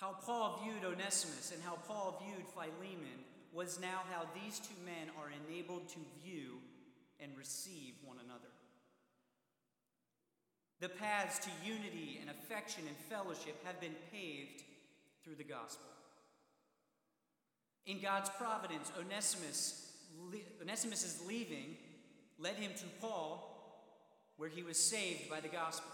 How 0.00 0.14
Paul 0.24 0.60
viewed 0.62 0.84
Onesimus 0.84 1.52
and 1.52 1.62
how 1.62 1.76
Paul 1.88 2.22
viewed 2.24 2.46
Philemon 2.54 3.24
was 3.52 3.80
now 3.80 4.02
how 4.12 4.26
these 4.34 4.60
two 4.60 4.76
men 4.84 5.10
are 5.18 5.30
enabled 5.48 5.88
to 5.88 5.98
view 6.22 6.58
and 7.18 7.36
receive 7.36 7.94
one 8.04 8.18
another. 8.24 8.52
The 10.80 10.88
paths 10.88 11.40
to 11.40 11.50
unity 11.64 12.18
and 12.20 12.30
affection 12.30 12.84
and 12.86 12.96
fellowship 12.96 13.56
have 13.64 13.80
been 13.80 13.96
paved 14.12 14.62
through 15.24 15.34
the 15.34 15.42
gospel. 15.42 15.90
In 17.86 18.00
God's 18.00 18.30
providence, 18.30 18.92
Onesimus, 18.96 19.90
Onesimus' 20.62 21.20
leaving 21.26 21.76
led 22.38 22.54
him 22.54 22.70
to 22.76 22.84
Paul, 23.00 23.82
where 24.36 24.48
he 24.48 24.62
was 24.62 24.76
saved 24.76 25.28
by 25.28 25.40
the 25.40 25.48
gospel. 25.48 25.90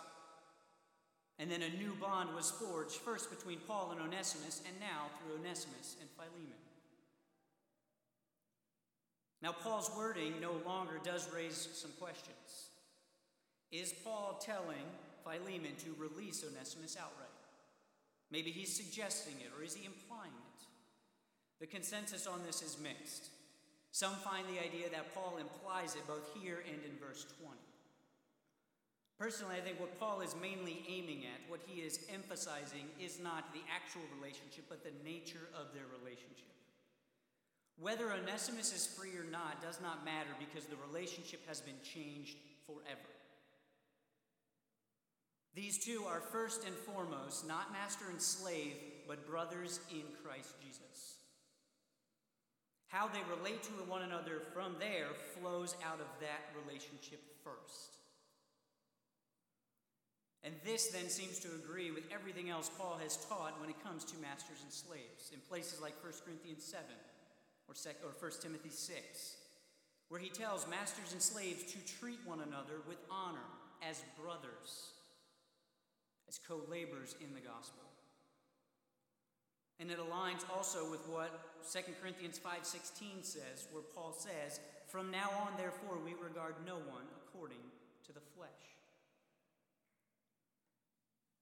And 1.39 1.51
then 1.51 1.63
a 1.63 1.71
new 1.71 1.93
bond 2.01 2.35
was 2.35 2.51
forged, 2.51 2.95
first 2.95 3.31
between 3.31 3.59
Paul 3.67 3.91
and 3.93 4.01
Onesimus, 4.01 4.63
and 4.69 4.79
now 4.79 5.11
through 5.19 5.35
Onesimus 5.41 5.97
and 6.01 6.09
Philemon. 6.17 6.63
Now, 9.43 9.53
Paul's 9.53 9.91
wording 9.97 10.41
no 10.41 10.53
longer 10.65 11.01
does 11.05 11.29
raise 11.35 11.69
some 11.75 11.91
questions. 12.01 12.71
Is 13.73 13.93
Paul 13.93 14.41
telling 14.41 14.87
Philemon 15.25 15.75
to 15.85 15.95
release 15.99 16.45
Onesimus 16.45 16.97
outright? 16.97 17.29
Maybe 18.31 18.51
he's 18.51 18.75
suggesting 18.75 19.35
it, 19.41 19.51
or 19.59 19.65
is 19.65 19.75
he 19.75 19.85
implying 19.85 20.31
it? 20.31 20.65
The 21.61 21.67
consensus 21.67 22.27
on 22.27 22.41
this 22.47 22.63
is 22.63 22.79
mixed. 22.83 23.29
Some 23.91 24.15
find 24.15 24.47
the 24.49 24.65
idea 24.65 24.89
that 24.91 25.15
Paul 25.15 25.39
implies 25.39 25.95
it 25.95 26.07
both 26.07 26.31
here 26.43 26.65
and 26.67 26.83
in 26.85 26.99
verse 26.99 27.27
20. 27.43 27.55
Personally, 29.25 29.57
I 29.57 29.65
think 29.65 29.81
what 29.81 29.99
Paul 29.99 30.21
is 30.21 30.37
mainly 30.43 30.85
aiming 30.87 31.23
at, 31.25 31.49
what 31.49 31.61
he 31.67 31.81
is 31.81 32.01
emphasizing, 32.13 32.85
is 33.01 33.19
not 33.25 33.55
the 33.55 33.65
actual 33.75 34.03
relationship, 34.21 34.67
but 34.69 34.85
the 34.85 34.93
nature 35.03 35.49
of 35.57 35.73
their 35.73 35.89
relationship. 35.99 36.53
Whether 37.81 38.13
Onesimus 38.13 38.77
is 38.77 38.87
free 38.87 39.17
or 39.17 39.25
not 39.25 39.63
does 39.63 39.81
not 39.81 40.05
matter 40.05 40.29
because 40.39 40.69
the 40.69 40.77
relationship 40.77 41.41
has 41.49 41.63
been 41.63 41.81
changed 41.83 42.37
forever. 42.67 43.17
These 45.55 45.83
two 45.83 46.05
are 46.07 46.21
first 46.21 46.67
and 46.67 46.77
foremost 46.77 47.49
not 47.49 47.73
master 47.73 48.05
and 48.11 48.21
slave, 48.21 48.77
but 49.09 49.27
brothers 49.27 49.81
in 49.91 50.05
Christ 50.23 50.53
Jesus. 50.61 51.17
How 52.89 53.09
they 53.09 53.25
relate 53.35 53.63
to 53.63 53.71
one 53.89 54.03
another 54.03 54.43
from 54.53 54.77
there 54.79 55.17
flows 55.41 55.77
out 55.83 56.01
of 56.01 56.13
that 56.21 56.53
relationship 56.63 57.23
first. 57.43 57.94
And 60.45 60.55
this 60.63 60.89
then 60.89 61.09
seems 61.09 61.39
to 61.41 61.49
agree 61.57 61.91
with 61.91 62.05
everything 62.13 62.51
else 62.51 62.71
Paul 62.77 62.99
has 63.03 63.17
taught 63.17 63.59
when 63.61 63.71
it 63.71 63.83
comes 63.83 64.05
to 64.05 64.19
masters 64.19 64.61
and 64.63 64.71
slaves 64.71 65.33
in 65.33 65.41
places 65.49 65.81
like 65.81 65.95
1 66.05 66.13
Corinthians 66.25 66.65
7 66.65 66.85
or, 67.67 67.75
1 68.21 68.31
Timothy 68.43 68.69
6, 68.69 69.37
where 70.09 70.21
he 70.21 70.29
tells 70.29 70.69
masters 70.69 71.13
and 71.13 71.23
slaves 71.23 71.73
to 71.73 71.79
treat 71.99 72.21
one 72.27 72.41
another 72.41 72.85
with 72.87 72.99
honor 73.11 73.49
as 73.83 74.05
brothers, 74.21 74.93
as 76.29 76.39
co 76.39 76.61
laborers 76.69 77.17
in 77.21 77.33
the 77.35 77.41
gospel. 77.41 77.83
And 79.81 79.91
it 79.91 79.99
aligns 79.99 80.45
also 80.55 80.89
with 80.91 81.01
what 81.09 81.65
2 81.73 81.81
Corinthians 82.01 82.39
5:16 82.39 83.25
says, 83.25 83.67
where 83.73 83.83
Paul 83.83 84.13
says, 84.13 84.61
"From 84.89 85.11
now 85.11 85.31
on 85.31 85.57
therefore 85.57 85.99
we 85.99 86.15
regard 86.15 86.55
no 86.67 86.77
one 86.77 87.09
according 87.27 87.65
to 88.05 88.13
the 88.13 88.21
flesh." 88.21 88.64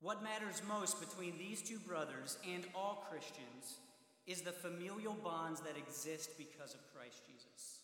What 0.03 0.21
matters 0.21 0.61
most 0.69 0.99
between 0.99 1.39
these 1.39 1.63
two 1.63 1.79
brothers 1.79 2.37
and 2.45 2.67
all 2.75 3.07
Christians 3.09 3.79
is 4.27 4.43
the 4.43 4.51
familial 4.51 5.15
bonds 5.15 5.61
that 5.61 5.79
exist 5.79 6.31
because 6.37 6.75
of 6.75 6.81
Christ 6.93 7.23
Jesus. 7.25 7.79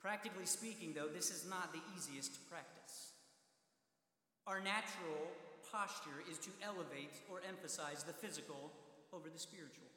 Practically 0.00 0.46
speaking, 0.46 0.94
though, 0.96 1.12
this 1.12 1.30
is 1.30 1.46
not 1.48 1.74
the 1.74 1.80
easiest 1.94 2.34
to 2.34 2.40
practice. 2.50 3.12
Our 4.46 4.60
natural 4.60 5.28
posture 5.70 6.24
is 6.30 6.38
to 6.38 6.50
elevate 6.64 7.12
or 7.30 7.42
emphasize 7.46 8.02
the 8.02 8.14
physical 8.14 8.72
over 9.12 9.28
the 9.28 9.38
spiritual. 9.38 9.92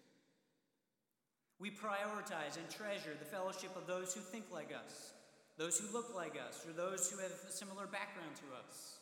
We 1.58 1.72
prioritize 1.72 2.58
and 2.60 2.70
treasure 2.70 3.16
the 3.18 3.26
fellowship 3.26 3.76
of 3.78 3.88
those 3.88 4.14
who 4.14 4.20
think 4.20 4.46
like 4.52 4.72
us, 4.76 5.14
those 5.58 5.80
who 5.80 5.92
look 5.94 6.14
like 6.14 6.36
us, 6.36 6.66
or 6.68 6.74
those 6.74 7.10
who 7.10 7.18
have 7.20 7.32
a 7.48 7.52
similar 7.52 7.88
background 7.88 8.36
to 8.36 8.68
us. 8.68 9.00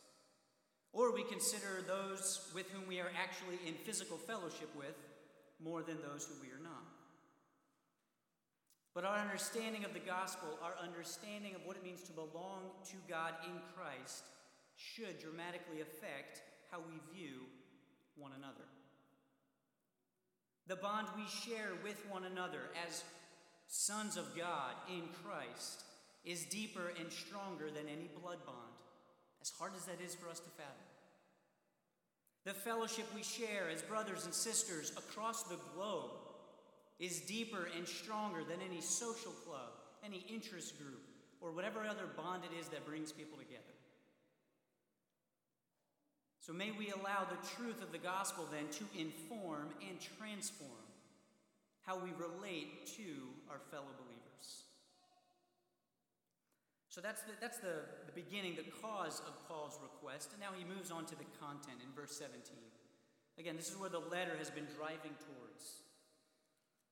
Or 0.94 1.12
we 1.12 1.24
consider 1.24 1.84
those 1.88 2.52
with 2.54 2.70
whom 2.70 2.88
we 2.88 3.00
are 3.00 3.12
actually 3.20 3.58
in 3.68 3.74
physical 3.74 4.18
fellowship 4.18 4.70
with 4.78 4.96
more 5.64 5.82
than 5.82 5.98
those 6.02 6.26
who 6.26 6.36
we 6.40 6.54
are 6.54 6.64
not. 6.64 6.86
But 8.94 9.06
our 9.06 9.18
understanding 9.18 9.86
of 9.86 9.94
the 9.94 10.00
gospel, 10.00 10.50
our 10.62 10.76
understanding 10.82 11.56
of 11.56 11.66
what 11.66 11.78
it 11.78 11.84
means 11.84 12.04
to 12.04 12.12
belong 12.12 12.70
to 12.92 12.96
God 13.10 13.34
in 13.44 13.60
Christ, 13.76 14.24
should 14.76 15.20
dramatically 15.20 15.82
affect 15.82 16.44
how 16.72 16.78
we 16.80 17.18
view 17.18 17.42
one 18.16 18.32
another. 18.38 18.66
The 20.68 20.76
bond 20.76 21.08
we 21.16 21.26
share 21.28 21.72
with 21.84 22.06
one 22.10 22.26
another 22.26 22.70
as 22.88 23.04
sons 23.68 24.16
of 24.16 24.38
God 24.38 24.76
in 24.88 25.04
Christ 25.24 25.84
is 26.24 26.46
deeper 26.46 26.94
and 27.00 27.12
stronger 27.12 27.70
than 27.72 27.88
any 27.88 28.10
blood 28.22 28.38
bond 28.46 28.73
as 29.44 29.52
hard 29.60 29.74
as 29.76 29.84
that 29.84 30.00
is 30.04 30.16
for 30.16 30.30
us 30.30 30.40
to 30.40 30.50
fathom. 30.52 30.88
The 32.46 32.54
fellowship 32.54 33.06
we 33.14 33.24
share 33.24 33.70
as 33.70 33.82
brothers 33.82 34.24
and 34.24 34.34
sisters 34.34 34.92
across 34.92 35.44
the 35.44 35.60
globe 35.76 36.12
is 36.98 37.20
deeper 37.20 37.68
and 37.76 37.86
stronger 37.86 38.46
than 38.46 38.60
any 38.66 38.80
social 38.80 39.34
club, 39.46 39.72
any 40.06 40.26
interest 40.34 40.78
group, 40.78 41.04
or 41.42 41.52
whatever 41.52 41.82
other 41.82 42.08
bond 42.16 42.44
it 42.50 42.58
is 42.58 42.70
that 42.70 42.86
brings 42.86 43.12
people 43.12 43.38
together. 43.38 43.64
So 46.40 46.54
may 46.54 46.72
we 46.72 46.92
allow 46.92 47.26
the 47.26 47.48
truth 47.56 47.82
of 47.82 47.92
the 47.92 47.98
gospel 47.98 48.48
then 48.50 48.70
to 48.72 49.00
inform 49.00 49.70
and 49.90 50.00
transform 50.18 50.72
how 51.86 51.98
we 51.98 52.12
relate 52.18 52.88
to 52.96 53.28
our 53.50 53.60
fellow 53.72 53.92
believers. 54.00 54.63
So 56.94 57.02
that's, 57.02 57.24
the, 57.24 57.34
that's 57.42 57.58
the, 57.58 57.90
the 58.06 58.14
beginning, 58.14 58.54
the 58.54 58.70
cause 58.70 59.20
of 59.26 59.34
Paul's 59.50 59.80
request. 59.82 60.30
And 60.32 60.40
now 60.40 60.54
he 60.56 60.64
moves 60.64 60.92
on 60.92 61.08
to 61.08 61.16
the 61.18 61.26
content 61.42 61.82
in 61.82 61.90
verse 62.00 62.16
17. 62.22 62.38
Again, 63.40 63.58
this 63.58 63.72
is 63.72 63.78
where 63.78 63.90
the 63.90 63.98
letter 63.98 64.38
has 64.38 64.52
been 64.52 64.68
driving 64.78 65.18
towards. 65.18 65.82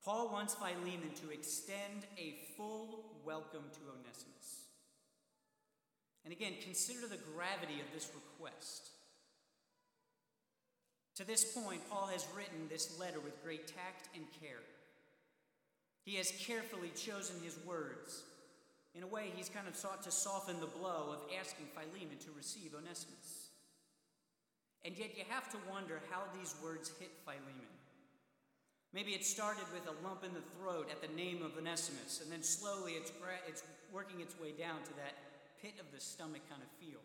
Paul 0.03 0.31
wants 0.31 0.55
Philemon 0.55 1.13
to 1.21 1.29
extend 1.29 2.09
a 2.17 2.33
full 2.57 3.13
welcome 3.23 3.69
to 3.77 3.93
Onesimus. 3.93 4.65
And 6.25 6.33
again, 6.33 6.53
consider 6.63 7.05
the 7.05 7.21
gravity 7.37 7.77
of 7.79 7.93
this 7.93 8.09
request. 8.09 8.89
To 11.17 11.23
this 11.23 11.45
point, 11.45 11.87
Paul 11.91 12.07
has 12.07 12.25
written 12.35 12.65
this 12.69 12.99
letter 12.99 13.19
with 13.19 13.43
great 13.43 13.67
tact 13.67 14.09
and 14.15 14.25
care. 14.41 14.65
He 16.05 16.15
has 16.15 16.33
carefully 16.39 16.89
chosen 16.95 17.35
his 17.43 17.59
words 17.67 18.23
in 18.93 19.03
a 19.03 19.07
way, 19.07 19.31
he's 19.35 19.49
kind 19.49 19.67
of 19.67 19.75
sought 19.75 20.03
to 20.03 20.11
soften 20.11 20.59
the 20.59 20.67
blow 20.67 21.15
of 21.15 21.19
asking 21.39 21.67
Philemon 21.73 22.17
to 22.19 22.31
receive 22.35 22.73
Onesimus. 22.75 23.49
And 24.83 24.97
yet, 24.97 25.17
you 25.17 25.23
have 25.29 25.49
to 25.51 25.57
wonder 25.69 26.01
how 26.09 26.23
these 26.37 26.55
words 26.63 26.91
hit 26.99 27.11
Philemon. 27.23 27.71
Maybe 28.93 29.11
it 29.11 29.23
started 29.23 29.63
with 29.71 29.87
a 29.87 29.95
lump 30.05 30.25
in 30.25 30.33
the 30.33 30.43
throat 30.57 30.89
at 30.91 31.01
the 31.01 31.15
name 31.15 31.41
of 31.41 31.55
Onesimus, 31.55 32.19
and 32.21 32.29
then 32.29 32.43
slowly 32.43 32.93
it's, 32.93 33.11
it's 33.47 33.63
working 33.93 34.19
its 34.19 34.37
way 34.37 34.51
down 34.51 34.83
to 34.83 34.93
that 34.97 35.15
pit 35.61 35.75
of 35.79 35.85
the 35.93 36.01
stomach 36.01 36.41
kind 36.49 36.61
of 36.61 36.67
feel. 36.85 36.99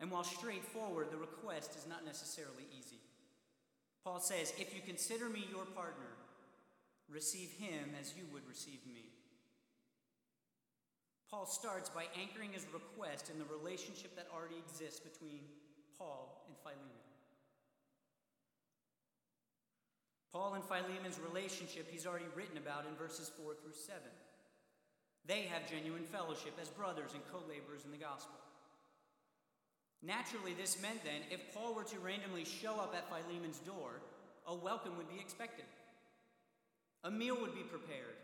And 0.00 0.10
while 0.10 0.24
straightforward, 0.24 1.08
the 1.10 1.16
request 1.16 1.74
is 1.76 1.86
not 1.88 2.04
necessarily 2.04 2.68
easy. 2.78 3.00
Paul 4.04 4.20
says, 4.20 4.52
If 4.58 4.74
you 4.74 4.80
consider 4.84 5.28
me 5.28 5.46
your 5.50 5.64
partner, 5.64 6.17
Receive 7.08 7.50
him 7.52 7.90
as 8.00 8.14
you 8.16 8.24
would 8.32 8.46
receive 8.46 8.80
me. 8.86 9.08
Paul 11.30 11.46
starts 11.46 11.90
by 11.90 12.04
anchoring 12.18 12.52
his 12.52 12.66
request 12.72 13.30
in 13.30 13.38
the 13.38 13.44
relationship 13.44 14.16
that 14.16 14.28
already 14.34 14.56
exists 14.56 15.00
between 15.00 15.40
Paul 15.98 16.44
and 16.48 16.56
Philemon. 16.62 17.04
Paul 20.32 20.54
and 20.54 20.64
Philemon's 20.64 21.18
relationship 21.20 21.88
he's 21.90 22.06
already 22.06 22.28
written 22.34 22.56
about 22.56 22.84
in 22.86 22.94
verses 22.96 23.30
4 23.42 23.54
through 23.54 23.72
7. 23.72 24.00
They 25.26 25.42
have 25.42 25.68
genuine 25.68 26.04
fellowship 26.04 26.52
as 26.60 26.68
brothers 26.68 27.12
and 27.12 27.22
co 27.30 27.38
laborers 27.48 27.84
in 27.84 27.90
the 27.90 27.98
gospel. 27.98 28.36
Naturally, 30.02 30.54
this 30.54 30.80
meant 30.80 31.02
then, 31.04 31.26
if 31.30 31.52
Paul 31.52 31.74
were 31.74 31.84
to 31.84 31.98
randomly 31.98 32.44
show 32.44 32.74
up 32.76 32.94
at 32.96 33.08
Philemon's 33.10 33.58
door, 33.58 34.00
a 34.46 34.54
welcome 34.54 34.96
would 34.96 35.08
be 35.08 35.20
expected. 35.20 35.64
A 37.04 37.10
meal 37.10 37.36
would 37.40 37.54
be 37.54 37.62
prepared 37.62 38.16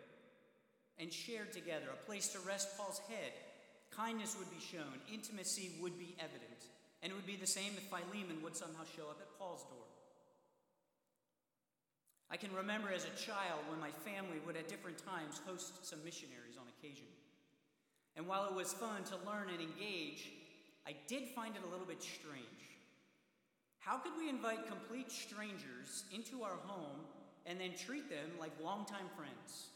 and 0.99 1.13
shared 1.13 1.53
together, 1.53 1.87
a 1.93 2.07
place 2.07 2.29
to 2.29 2.39
rest 2.41 2.77
Paul's 2.77 3.01
head. 3.09 3.33
Kindness 3.91 4.37
would 4.39 4.51
be 4.51 4.65
shown, 4.65 4.99
intimacy 5.13 5.73
would 5.81 5.99
be 5.99 6.17
evident, 6.19 6.67
and 7.03 7.13
it 7.13 7.15
would 7.15 7.27
be 7.27 7.37
the 7.37 7.47
same 7.47 7.73
if 7.77 7.85
Philemon 7.85 8.43
would 8.43 8.57
somehow 8.57 8.83
show 8.97 9.05
up 9.11 9.19
at 9.21 9.39
Paul's 9.39 9.63
door. 9.65 9.87
I 12.31 12.37
can 12.37 12.53
remember 12.53 12.91
as 12.93 13.05
a 13.05 13.23
child 13.23 13.61
when 13.69 13.79
my 13.79 13.91
family 13.91 14.41
would 14.45 14.57
at 14.57 14.69
different 14.69 14.99
times 14.99 15.41
host 15.47 15.87
some 15.87 16.03
missionaries 16.05 16.59
on 16.59 16.67
occasion. 16.79 17.07
And 18.17 18.27
while 18.27 18.47
it 18.47 18.55
was 18.55 18.73
fun 18.73 19.05
to 19.05 19.17
learn 19.29 19.51
and 19.51 19.61
engage, 19.61 20.31
I 20.87 20.95
did 21.07 21.29
find 21.29 21.55
it 21.55 21.63
a 21.67 21.71
little 21.71 21.87
bit 21.87 22.03
strange. 22.03 22.65
How 23.79 23.99
could 23.99 24.13
we 24.19 24.29
invite 24.29 24.67
complete 24.67 25.13
strangers 25.13 26.05
into 26.13 26.43
our 26.43 26.57
home 26.65 27.07
and 27.47 27.61
then 27.61 27.73
treat 27.77 28.09
them 28.09 28.31
like 28.41 28.53
longtime 28.63 29.09
friends. 29.17 29.69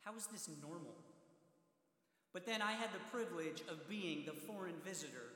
How 0.00 0.14
is 0.16 0.26
this 0.26 0.48
normal? 0.62 0.94
But 2.32 2.46
then 2.46 2.62
I 2.62 2.72
had 2.72 2.90
the 2.92 3.10
privilege 3.10 3.62
of 3.68 3.88
being 3.88 4.24
the 4.24 4.32
foreign 4.32 4.76
visitor 4.84 5.32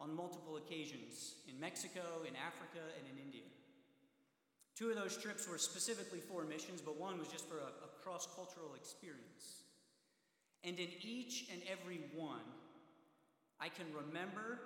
on 0.00 0.14
multiple 0.14 0.56
occasions 0.56 1.34
in 1.48 1.58
Mexico, 1.58 2.22
in 2.26 2.34
Africa, 2.36 2.82
and 2.98 3.06
in 3.10 3.24
India. 3.24 3.46
Two 4.76 4.90
of 4.90 4.96
those 4.96 5.16
trips 5.16 5.48
were 5.48 5.58
specifically 5.58 6.18
for 6.20 6.44
missions, 6.44 6.80
but 6.80 6.98
one 6.98 7.18
was 7.18 7.28
just 7.28 7.48
for 7.48 7.58
a, 7.58 7.70
a 7.86 8.02
cross 8.02 8.26
cultural 8.34 8.74
experience. 8.74 9.62
And 10.64 10.78
in 10.78 10.88
each 11.02 11.46
and 11.52 11.62
every 11.70 12.00
one, 12.14 12.44
I 13.60 13.68
can 13.68 13.86
remember 13.94 14.58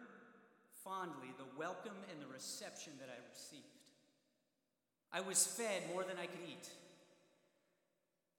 fondly 0.83 1.29
the 1.37 1.59
welcome 1.59 1.99
and 2.11 2.23
the 2.23 2.33
reception 2.33 2.93
that 3.01 3.09
I 3.11 3.19
received. 3.29 3.78
I 5.12 5.21
was 5.21 5.47
fed 5.47 5.83
more 5.92 6.05
than 6.05 6.18
I 6.18 6.27
could 6.27 6.44
eat. 6.47 6.68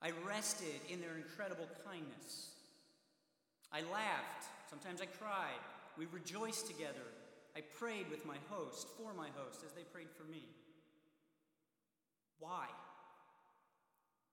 I 0.02 0.12
rested 0.26 0.80
in 0.90 1.02
their 1.02 1.18
incredible 1.18 1.68
kindness. 1.86 2.52
I 3.72 3.82
laughed. 3.92 4.48
Sometimes 4.70 5.02
I 5.02 5.06
cried. 5.06 5.60
We 5.98 6.06
rejoiced 6.06 6.68
together. 6.68 7.08
I 7.56 7.62
prayed 7.78 8.10
with 8.10 8.26
my 8.26 8.38
host, 8.50 8.88
for 8.98 9.14
my 9.14 9.28
host, 9.36 9.64
as 9.66 9.74
they 9.74 9.84
prayed 9.92 10.12
for 10.16 10.24
me. 10.32 10.44
Why? 12.40 12.66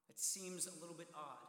It 0.09 0.20
seems 0.20 0.66
a 0.66 0.81
little 0.81 0.94
bit 0.96 1.09
odd. 1.14 1.46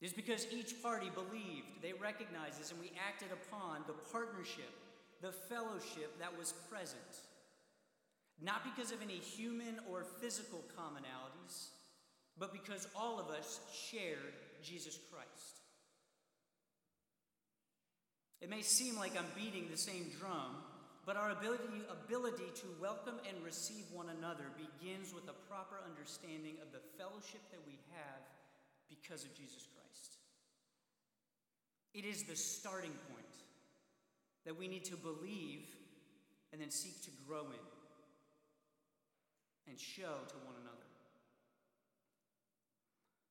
It 0.00 0.06
is 0.06 0.12
because 0.12 0.46
each 0.50 0.82
party 0.82 1.10
believed, 1.14 1.82
they 1.82 1.92
recognized 1.92 2.60
this, 2.60 2.70
and 2.70 2.80
we 2.80 2.92
acted 3.06 3.28
upon 3.32 3.84
the 3.86 3.94
partnership, 4.12 4.72
the 5.20 5.32
fellowship 5.32 6.18
that 6.18 6.36
was 6.38 6.54
present. 6.70 7.00
Not 8.42 8.64
because 8.64 8.92
of 8.92 9.02
any 9.02 9.14
human 9.14 9.78
or 9.90 10.04
physical 10.20 10.64
commonalities, 10.76 11.68
but 12.38 12.52
because 12.52 12.88
all 12.96 13.20
of 13.20 13.28
us 13.28 13.60
shared 13.72 14.34
Jesus 14.62 14.98
Christ. 15.10 15.60
It 18.40 18.50
may 18.50 18.62
seem 18.62 18.96
like 18.96 19.16
I'm 19.16 19.30
beating 19.36 19.68
the 19.70 19.76
same 19.76 20.10
drum, 20.18 20.56
but 21.06 21.16
our 21.16 21.30
ability, 21.30 21.64
ability 21.88 22.50
to 22.56 22.66
welcome 22.80 23.14
and 23.28 23.42
receive 23.44 23.84
one 23.92 24.08
another 24.18 24.44
begins 24.56 25.14
with 25.14 25.24
a 25.28 25.48
proper 25.48 25.76
understanding 25.88 26.56
of 26.60 26.72
the 26.72 26.80
fellowship 26.98 27.40
that 27.52 27.60
we 27.66 27.78
have 27.92 28.20
because 28.88 29.24
of 29.24 29.34
Jesus 29.34 29.68
Christ. 29.72 30.18
It 31.94 32.04
is 32.04 32.24
the 32.24 32.36
starting 32.36 32.94
point 33.08 33.24
that 34.44 34.58
we 34.58 34.68
need 34.68 34.84
to 34.84 34.96
believe 34.96 35.64
and 36.52 36.60
then 36.60 36.70
seek 36.70 37.02
to 37.04 37.10
grow 37.26 37.46
in 37.46 37.60
and 39.68 39.78
show 39.78 40.24
to 40.28 40.36
one 40.44 40.56
another. 40.60 40.84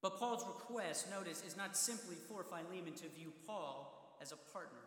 But 0.02 0.19
Paul's 0.19 0.46
request, 0.46 1.10
notice, 1.10 1.43
is 1.48 1.56
not 1.56 1.78
simply 1.78 2.15
for 2.28 2.43
Philemon 2.43 2.93
to 2.96 3.08
view 3.17 3.32
Paul 3.48 4.17
as 4.22 4.34
a 4.34 4.52
partner. 4.52 4.84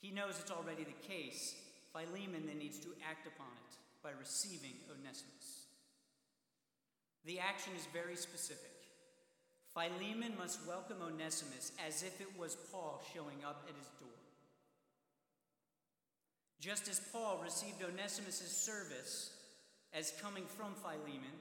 He 0.00 0.10
knows 0.10 0.40
it's 0.40 0.50
already 0.50 0.84
the 0.84 1.06
case. 1.06 1.54
Philemon 1.92 2.46
then 2.46 2.58
needs 2.58 2.78
to 2.80 2.94
act 3.08 3.26
upon 3.26 3.46
it 3.46 3.76
by 4.02 4.10
receiving 4.18 4.74
Onesimus. 4.90 5.66
The 7.24 7.38
action 7.38 7.72
is 7.76 7.86
very 7.92 8.16
specific. 8.16 8.70
Philemon 9.72 10.32
must 10.36 10.66
welcome 10.66 10.96
Onesimus 11.00 11.70
as 11.86 12.02
if 12.02 12.20
it 12.20 12.38
was 12.38 12.56
Paul 12.72 13.00
showing 13.14 13.44
up 13.46 13.66
at 13.68 13.76
his 13.76 13.86
door. 14.00 14.08
Just 16.60 16.88
as 16.88 17.00
Paul 17.12 17.40
received 17.42 17.82
Onesimus' 17.82 18.50
service 18.50 19.30
as 19.92 20.12
coming 20.20 20.44
from 20.46 20.72
Philemon, 20.74 21.36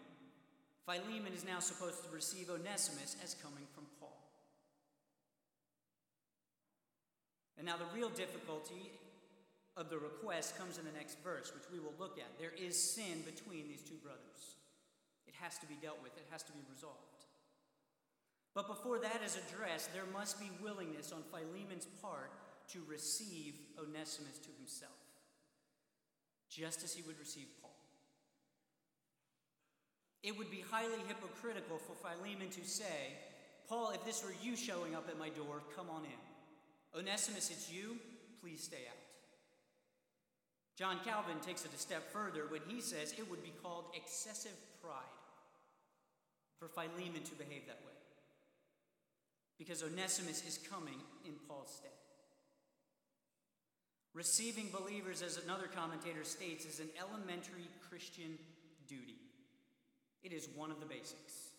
Philemon 0.86 1.34
is 1.34 1.46
now 1.46 1.60
supposed 1.60 2.04
to 2.04 2.10
receive 2.10 2.50
Onesimus 2.50 3.16
as 3.24 3.36
coming 3.36 3.66
from 3.74 3.86
Paul. 4.00 4.18
And 7.58 7.66
now 7.68 7.78
the 7.78 7.92
real 7.94 8.10
difficulty 8.10 8.90
of 9.78 9.90
the 9.90 10.00
request 10.00 10.58
comes 10.58 10.78
in 10.78 10.86
the 10.86 10.98
next 10.98 11.18
verse, 11.24 11.54
which 11.54 11.70
we 11.72 11.80
will 11.80 11.94
look 12.00 12.18
at. 12.18 12.40
There 12.40 12.54
is 12.58 12.76
sin 12.76 13.22
between 13.26 13.68
these 13.68 13.84
two 13.84 14.00
brothers. 14.02 14.58
It 15.28 15.36
has 15.40 15.58
to 15.60 15.68
be 15.68 15.76
dealt 15.82 16.02
with, 16.02 16.18
it 16.18 16.26
has 16.32 16.44
to 16.44 16.52
be 16.52 16.60
resolved. 16.74 16.98
But 18.56 18.68
before 18.68 19.00
that 19.00 19.22
is 19.24 19.38
addressed, 19.38 19.94
there 19.94 20.10
must 20.12 20.40
be 20.40 20.50
willingness 20.62 21.12
on 21.12 21.22
Philemon's 21.32 21.86
part 22.02 22.32
to 22.74 22.82
receive 22.88 23.56
Onesimus 23.80 24.40
to 24.40 24.50
himself, 24.58 24.92
just 26.50 26.84
as 26.84 26.94
he 26.94 27.04
would 27.04 27.20
receive 27.20 27.48
Paul. 27.62 27.79
It 30.24 30.38
would 30.38 30.52
be 30.52 30.64
highly 30.70 31.00
hypocritical 31.08 31.78
for 31.78 31.96
Philemon 31.96 32.50
to 32.50 32.66
say, 32.66 33.14
Paul, 33.68 33.92
if 33.92 34.04
this 34.04 34.24
were 34.24 34.34
you 34.42 34.56
showing 34.56 34.96
up 34.96 35.08
at 35.08 35.20
my 35.20 35.30
door, 35.30 35.62
come 35.76 35.90
on 35.90 36.04
in. 36.04 37.00
Onesimus, 37.00 37.52
it's 37.52 37.72
you, 37.72 37.98
please 38.42 38.64
stay 38.64 38.84
out. 38.90 38.98
John 40.78 41.00
Calvin 41.06 41.40
takes 41.46 41.66
it 41.66 41.74
a 41.74 41.78
step 41.78 42.12
further 42.12 42.46
when 42.50 42.62
he 42.68 42.82
says 42.82 43.14
it 43.18 43.30
would 43.30 43.44
be 43.44 43.54
called 43.62 43.86
excessive 43.96 44.56
pride 44.82 44.94
for 46.58 46.68
Philemon 46.68 47.24
to 47.24 47.36
behave 47.36 47.68
that 47.68 47.80
way 47.86 47.94
because 49.60 49.84
Onesimus 49.84 50.44
is 50.48 50.58
coming 50.70 50.96
in 51.26 51.34
Paul's 51.48 51.70
stead. 51.76 51.92
Receiving 54.14 54.70
believers, 54.72 55.22
as 55.22 55.38
another 55.38 55.68
commentator 55.68 56.24
states, 56.24 56.66
is 56.66 56.80
an 56.80 56.90
elementary 56.98 57.68
Christian 57.90 58.40
duty. 58.88 59.19
It 60.24 60.34
is 60.34 60.50
one 60.56 60.72
of 60.72 60.80
the 60.80 60.86
basics. 60.86 61.50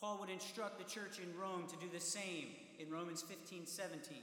Paul 0.00 0.18
would 0.20 0.30
instruct 0.30 0.78
the 0.78 0.90
church 0.90 1.18
in 1.18 1.38
Rome 1.38 1.66
to 1.68 1.76
do 1.76 1.92
the 1.92 2.00
same 2.00 2.46
in 2.78 2.90
Romans 2.90 3.22
15 3.22 3.66
17, 3.66 4.16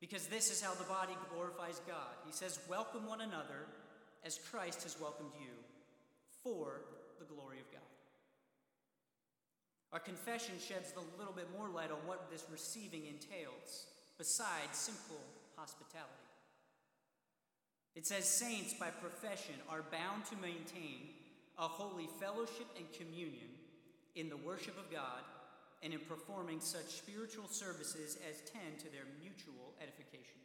because 0.00 0.26
this 0.26 0.52
is 0.52 0.60
how 0.60 0.74
the 0.74 0.84
body 0.84 1.14
glorifies 1.32 1.80
God. 1.86 2.14
He 2.24 2.32
says, 2.32 2.60
Welcome 2.68 3.06
one 3.06 3.20
another 3.20 3.66
as 4.24 4.38
Christ 4.50 4.84
has 4.84 5.00
welcomed 5.00 5.32
you 5.40 5.50
for 6.42 6.82
the 7.18 7.24
glory 7.24 7.58
of 7.58 7.72
God. 7.72 7.80
Our 9.92 9.98
confession 9.98 10.54
sheds 10.60 10.92
a 10.96 11.18
little 11.18 11.32
bit 11.32 11.48
more 11.56 11.68
light 11.68 11.90
on 11.90 11.98
what 12.06 12.30
this 12.30 12.44
receiving 12.52 13.06
entails, 13.06 13.86
besides 14.18 14.76
simple 14.76 15.20
hospitality. 15.56 16.12
It 17.96 18.06
says, 18.06 18.28
Saints 18.28 18.74
by 18.74 18.90
profession 18.90 19.54
are 19.70 19.82
bound 19.90 20.26
to 20.26 20.36
maintain 20.36 21.15
a 21.58 21.68
holy 21.68 22.08
fellowship 22.20 22.66
and 22.76 22.86
communion 22.92 23.48
in 24.14 24.28
the 24.28 24.36
worship 24.36 24.78
of 24.78 24.90
God 24.90 25.22
and 25.82 25.92
in 25.92 26.00
performing 26.00 26.60
such 26.60 26.86
spiritual 26.86 27.48
services 27.48 28.18
as 28.28 28.48
tend 28.50 28.78
to 28.78 28.90
their 28.90 29.06
mutual 29.20 29.74
edification. 29.80 30.40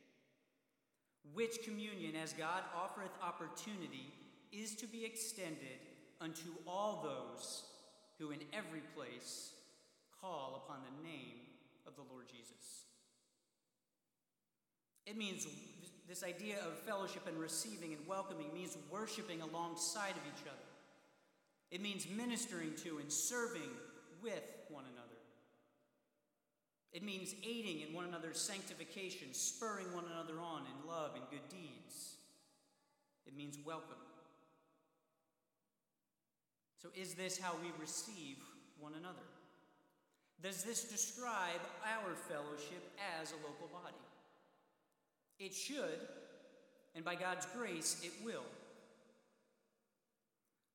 Which 1.33 1.63
communion, 1.63 2.15
as 2.15 2.33
God 2.33 2.63
offereth 2.75 3.11
opportunity, 3.21 4.13
is 4.51 4.75
to 4.75 4.87
be 4.87 5.05
extended 5.05 5.79
unto 6.19 6.49
all 6.67 7.01
those 7.03 7.63
who 8.19 8.31
in 8.31 8.39
every 8.53 8.81
place 8.95 9.53
call 10.19 10.63
upon 10.65 10.81
the 10.83 11.09
name 11.09 11.39
of 11.87 11.95
the 11.95 12.03
Lord 12.11 12.25
Jesus. 12.27 12.85
It 15.05 15.17
means 15.17 15.47
this 16.07 16.23
idea 16.23 16.57
of 16.59 16.77
fellowship 16.79 17.27
and 17.27 17.39
receiving 17.39 17.93
and 17.93 18.05
welcoming 18.07 18.53
means 18.53 18.77
worshiping 18.91 19.41
alongside 19.41 20.11
of 20.11 20.23
each 20.27 20.45
other. 20.45 20.70
It 21.71 21.81
means 21.81 22.05
ministering 22.15 22.73
to 22.83 22.99
and 22.99 23.11
serving 23.11 23.69
with 24.21 24.43
one 24.69 24.83
another. 24.91 25.07
It 26.91 27.03
means 27.03 27.33
aiding 27.43 27.79
in 27.87 27.93
one 27.93 28.05
another's 28.05 28.39
sanctification, 28.39 29.33
spurring 29.33 29.93
one 29.93 30.03
another 30.11 30.41
on 30.41 30.63
in 30.63 30.89
love 30.89 31.11
and 31.15 31.23
good 31.29 31.47
deeds. 31.49 32.15
It 33.25 33.35
means 33.35 33.57
welcome. 33.65 33.95
So, 36.81 36.89
is 36.95 37.13
this 37.13 37.37
how 37.37 37.53
we 37.61 37.69
receive 37.79 38.37
one 38.79 38.93
another? 38.99 39.19
Does 40.41 40.63
this 40.63 40.83
describe 40.83 41.61
our 41.85 42.15
fellowship 42.15 42.91
as 43.21 43.31
a 43.31 43.35
local 43.47 43.67
body? 43.67 43.95
It 45.39 45.53
should, 45.53 46.07
and 46.95 47.05
by 47.05 47.15
God's 47.15 47.45
grace, 47.55 48.01
it 48.03 48.11
will. 48.25 48.43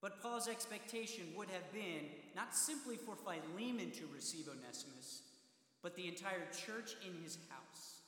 But 0.02 0.22
Paul's 0.22 0.48
expectation 0.48 1.24
would 1.36 1.48
have 1.50 1.72
been 1.72 2.06
not 2.34 2.54
simply 2.54 2.96
for 2.96 3.16
Philemon 3.16 3.90
to 3.92 4.06
receive 4.14 4.46
Onesimus, 4.48 5.22
but 5.82 5.96
the 5.96 6.06
entire 6.06 6.46
church 6.66 6.96
in 7.06 7.22
his 7.22 7.38
house. 7.48 8.00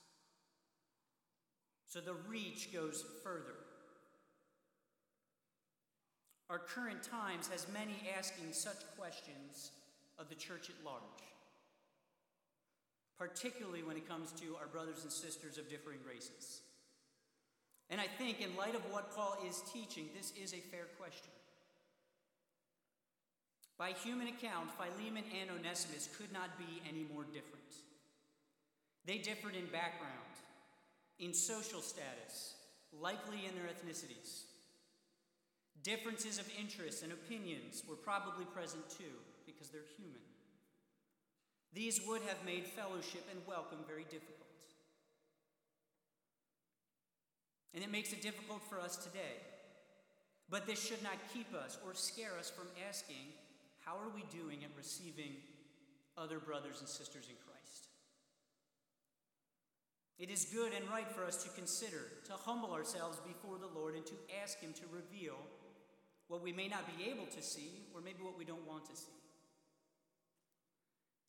So 1.87 2.01
the 2.01 2.15
reach 2.29 2.73
goes 2.73 3.05
further. 3.25 3.55
Our 6.51 6.59
current 6.59 7.03
times 7.03 7.49
has 7.49 7.67
many 7.73 7.95
asking 8.17 8.53
such 8.53 8.77
questions 8.99 9.71
of 10.19 10.29
the 10.29 10.35
church 10.35 10.71
at 10.71 10.85
large, 10.85 11.03
particularly 13.19 13.83
when 13.83 13.97
it 13.97 14.09
comes 14.09 14.33
to 14.33 14.57
our 14.61 14.67
brothers 14.67 15.03
and 15.03 15.13
sisters 15.13 15.59
of 15.59 15.69
differing 15.69 15.99
races. 16.09 16.61
And 17.91 18.01
I 18.01 18.07
think, 18.07 18.41
in 18.41 18.55
light 18.57 18.75
of 18.75 18.83
what 18.93 19.15
Paul 19.15 19.37
is 19.47 19.63
teaching, 19.73 20.09
this 20.15 20.33
is 20.33 20.53
a 20.53 20.61
fair 20.71 20.87
question. 20.99 21.33
By 23.79 23.93
human 23.93 24.27
account, 24.27 24.71
Philemon 24.77 25.23
and 25.41 25.51
Onesimus 25.51 26.09
could 26.19 26.33
not 26.33 26.59
be 26.59 26.83
any 26.89 27.07
more 27.15 27.23
different. 27.23 27.55
They 29.07 29.19
differed 29.19 29.55
in 29.55 29.67
background, 29.67 30.35
in 31.21 31.33
social 31.33 31.81
status, 31.81 32.55
likely 32.93 33.47
in 33.47 33.55
their 33.55 33.71
ethnicities. 33.71 34.43
Differences 35.85 36.39
of 36.39 36.51
interests 36.59 37.03
and 37.03 37.13
opinions 37.13 37.85
were 37.89 37.95
probably 37.95 38.45
present 38.47 38.83
too, 38.91 39.15
because 39.47 39.69
they're 39.69 39.95
human. 39.97 40.21
These 41.73 42.01
would 42.09 42.23
have 42.23 42.45
made 42.45 42.67
fellowship 42.67 43.25
and 43.31 43.41
welcome 43.47 43.79
very 43.87 44.05
difficult. 44.05 44.35
And 47.75 47.85
it 47.85 47.93
makes 47.93 48.13
it 48.13 48.23
difficult 48.23 48.61
for 48.69 48.81
us 48.81 48.97
today. 48.97 49.39
But 50.51 50.67
this 50.67 50.85
should 50.85 51.03
not 51.03 51.17
keep 51.33 51.55
us 51.55 51.79
or 51.87 51.95
scare 51.95 52.37
us 52.39 52.51
from 52.51 52.67
asking, 52.89 53.33
how 53.89 53.97
are 53.97 54.13
we 54.15 54.25
doing 54.29 54.65
at 54.65 54.71
receiving 54.77 55.33
other 56.19 56.39
brothers 56.39 56.81
and 56.81 56.89
sisters 56.89 57.25
in 57.31 57.37
Christ. 57.47 57.89
It 60.19 60.29
is 60.29 60.53
good 60.53 60.73
and 60.75 60.85
right 60.91 61.09
for 61.09 61.25
us 61.25 61.43
to 61.45 61.49
consider, 61.51 62.05
to 62.27 62.33
humble 62.35 62.73
ourselves 62.73 63.19
before 63.25 63.57
the 63.57 63.73
Lord, 63.73 63.95
and 63.95 64.05
to 64.05 64.13
ask 64.43 64.61
Him 64.61 64.75
to 64.75 64.83
reveal 64.93 65.37
what 66.27 66.43
we 66.43 66.53
may 66.53 66.69
not 66.69 66.85
be 66.99 67.09
able 67.09 67.25
to 67.27 67.41
see, 67.41 67.87
or 67.95 68.03
maybe 68.03 68.21
what 68.21 68.37
we 68.37 68.45
don't 68.45 68.67
want 68.67 68.85
to 68.91 68.97
see. 68.97 69.17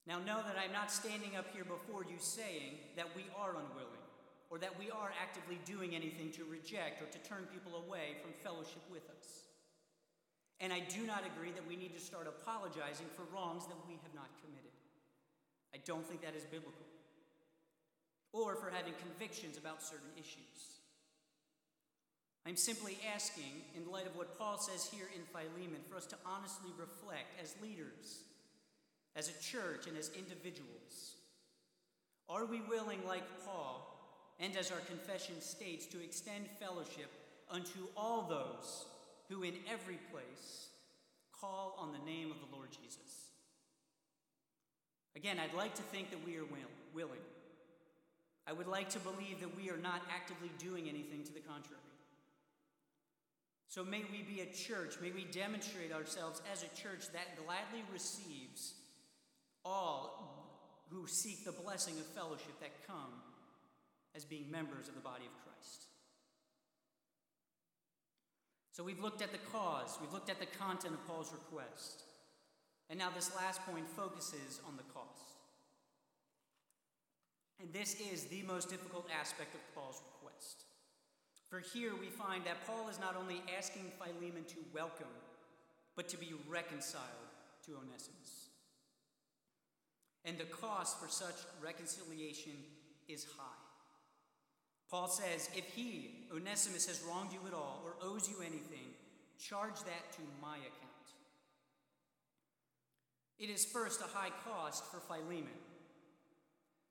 Now, 0.05 0.17
know 0.19 0.41
that 0.43 0.57
I'm 0.59 0.73
not 0.73 0.91
standing 0.91 1.37
up 1.37 1.45
here 1.53 1.63
before 1.63 2.03
you 2.03 2.17
saying 2.17 2.75
that 2.97 3.15
we 3.15 3.23
are 3.39 3.51
unwilling, 3.51 4.03
or 4.49 4.57
that 4.57 4.77
we 4.77 4.91
are 4.91 5.13
actively 5.21 5.59
doing 5.63 5.95
anything 5.95 6.31
to 6.33 6.43
reject 6.43 7.01
or 7.01 7.05
to 7.05 7.19
turn 7.19 7.47
people 7.53 7.85
away 7.87 8.17
from 8.21 8.33
fellowship 8.43 8.81
with 8.91 9.07
us. 9.15 9.48
And 10.61 10.73
I 10.73 10.79
do 10.79 11.05
not 11.07 11.23
agree 11.25 11.51
that 11.51 11.67
we 11.67 11.75
need 11.75 11.93
to 11.95 12.03
start 12.03 12.27
apologizing 12.27 13.07
for 13.15 13.23
wrongs 13.33 13.65
that 13.67 13.79
we 13.87 13.93
have 14.03 14.13
not 14.13 14.27
committed. 14.43 14.75
I 15.73 15.77
don't 15.85 16.05
think 16.05 16.21
that 16.21 16.35
is 16.35 16.43
biblical. 16.43 16.85
Or 18.33 18.55
for 18.55 18.69
having 18.69 18.93
convictions 18.99 19.57
about 19.57 19.81
certain 19.81 20.11
issues. 20.17 20.79
I'm 22.45 22.57
simply 22.57 22.97
asking, 23.13 23.63
in 23.75 23.89
light 23.91 24.07
of 24.07 24.15
what 24.15 24.37
Paul 24.37 24.57
says 24.57 24.89
here 24.91 25.09
in 25.15 25.21
Philemon, 25.31 25.81
for 25.89 25.97
us 25.97 26.05
to 26.07 26.15
honestly 26.25 26.71
reflect 26.77 27.33
as 27.41 27.55
leaders, 27.61 28.23
as 29.15 29.29
a 29.29 29.41
church, 29.41 29.87
and 29.87 29.97
as 29.97 30.11
individuals. 30.17 31.15
Are 32.27 32.45
we 32.45 32.61
willing, 32.61 32.99
like 33.07 33.23
Paul, 33.45 33.85
and 34.39 34.55
as 34.57 34.71
our 34.71 34.79
confession 34.79 35.41
states, 35.41 35.85
to 35.87 36.03
extend 36.03 36.45
fellowship 36.59 37.11
unto 37.49 37.87
all 37.95 38.23
those 38.23 38.85
who 39.29 39.43
in 39.43 39.53
every 39.71 39.99
place 40.11 40.69
call 41.39 41.75
on 41.79 41.91
the 41.91 42.11
name 42.11 42.31
of 42.31 42.37
the 42.39 42.55
Lord 42.55 42.69
Jesus. 42.71 43.29
Again, 45.15 45.37
I'd 45.39 45.55
like 45.55 45.75
to 45.75 45.81
think 45.83 46.09
that 46.11 46.25
we 46.25 46.37
are 46.37 46.45
willing. 46.93 47.19
I 48.47 48.53
would 48.53 48.67
like 48.67 48.89
to 48.89 48.99
believe 48.99 49.39
that 49.41 49.55
we 49.55 49.69
are 49.69 49.77
not 49.77 50.01
actively 50.13 50.49
doing 50.57 50.89
anything 50.89 51.23
to 51.23 51.33
the 51.33 51.39
contrary. 51.39 51.81
So 53.67 53.83
may 53.83 54.03
we 54.11 54.23
be 54.23 54.41
a 54.41 54.45
church, 54.47 54.95
may 54.99 55.11
we 55.11 55.25
demonstrate 55.25 55.91
ourselves 55.91 56.41
as 56.51 56.63
a 56.63 56.81
church 56.81 57.05
that 57.13 57.37
gladly 57.45 57.83
receives 57.93 58.73
all 59.63 60.83
who 60.89 61.05
seek 61.05 61.45
the 61.45 61.51
blessing 61.51 61.93
of 61.99 62.05
fellowship 62.07 62.59
that 62.61 62.87
come 62.87 63.21
as 64.15 64.25
being 64.25 64.49
members 64.49 64.87
of 64.87 64.95
the 64.95 65.01
body 65.01 65.25
of 65.25 65.43
Christ. 65.43 65.88
So 68.79 68.85
we've 68.85 69.03
looked 69.03 69.21
at 69.21 69.33
the 69.33 69.51
cause, 69.51 69.97
we've 69.99 70.13
looked 70.13 70.29
at 70.29 70.39
the 70.39 70.45
content 70.45 70.93
of 70.93 71.05
Paul's 71.05 71.33
request. 71.33 72.03
And 72.89 72.97
now 72.97 73.09
this 73.13 73.35
last 73.35 73.59
point 73.65 73.85
focuses 73.89 74.61
on 74.65 74.77
the 74.77 74.87
cost. 74.93 75.35
And 77.59 77.73
this 77.73 77.99
is 77.99 78.27
the 78.27 78.41
most 78.43 78.69
difficult 78.69 79.05
aspect 79.11 79.53
of 79.53 79.59
Paul's 79.75 80.01
request. 80.13 80.63
For 81.49 81.59
here 81.59 81.91
we 81.99 82.07
find 82.07 82.45
that 82.45 82.65
Paul 82.65 82.87
is 82.87 83.01
not 83.01 83.17
only 83.19 83.41
asking 83.57 83.91
Philemon 83.97 84.45
to 84.47 84.55
welcome, 84.73 85.11
but 85.97 86.07
to 86.07 86.17
be 86.17 86.31
reconciled 86.47 87.03
to 87.65 87.73
Onesimus. 87.73 88.47
And 90.23 90.37
the 90.37 90.45
cost 90.45 91.01
for 91.01 91.09
such 91.09 91.35
reconciliation 91.61 92.53
is 93.09 93.25
high. 93.37 93.68
Paul 94.89 95.07
says, 95.07 95.49
If 95.55 95.65
he, 95.75 96.25
Onesimus, 96.33 96.87
has 96.87 97.03
wronged 97.07 97.31
you 97.31 97.39
at 97.47 97.53
all 97.53 97.83
or 97.85 97.93
owes 98.01 98.29
you 98.29 98.37
anything, 98.41 98.93
charge 99.39 99.79
that 99.79 100.11
to 100.13 100.21
my 100.41 100.57
account. 100.57 100.89
It 103.39 103.49
is 103.49 103.63
first 103.65 104.01
a 104.01 104.17
high 104.17 104.31
cost 104.43 104.83
for 104.85 104.99
Philemon. 104.99 105.47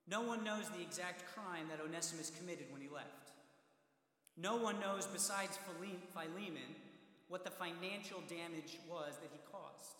No 0.07 0.21
one 0.21 0.43
knows 0.43 0.67
the 0.69 0.81
exact 0.81 1.23
crime 1.35 1.67
that 1.69 1.83
Onesimus 1.85 2.31
committed 2.37 2.65
when 2.71 2.81
he 2.81 2.87
left. 2.89 3.29
No 4.35 4.55
one 4.55 4.79
knows 4.79 5.05
besides 5.05 5.59
Philemon 5.67 6.75
what 7.27 7.43
the 7.43 7.51
financial 7.51 8.21
damage 8.27 8.79
was 8.89 9.17
that 9.21 9.29
he 9.31 9.39
caused. 9.51 9.99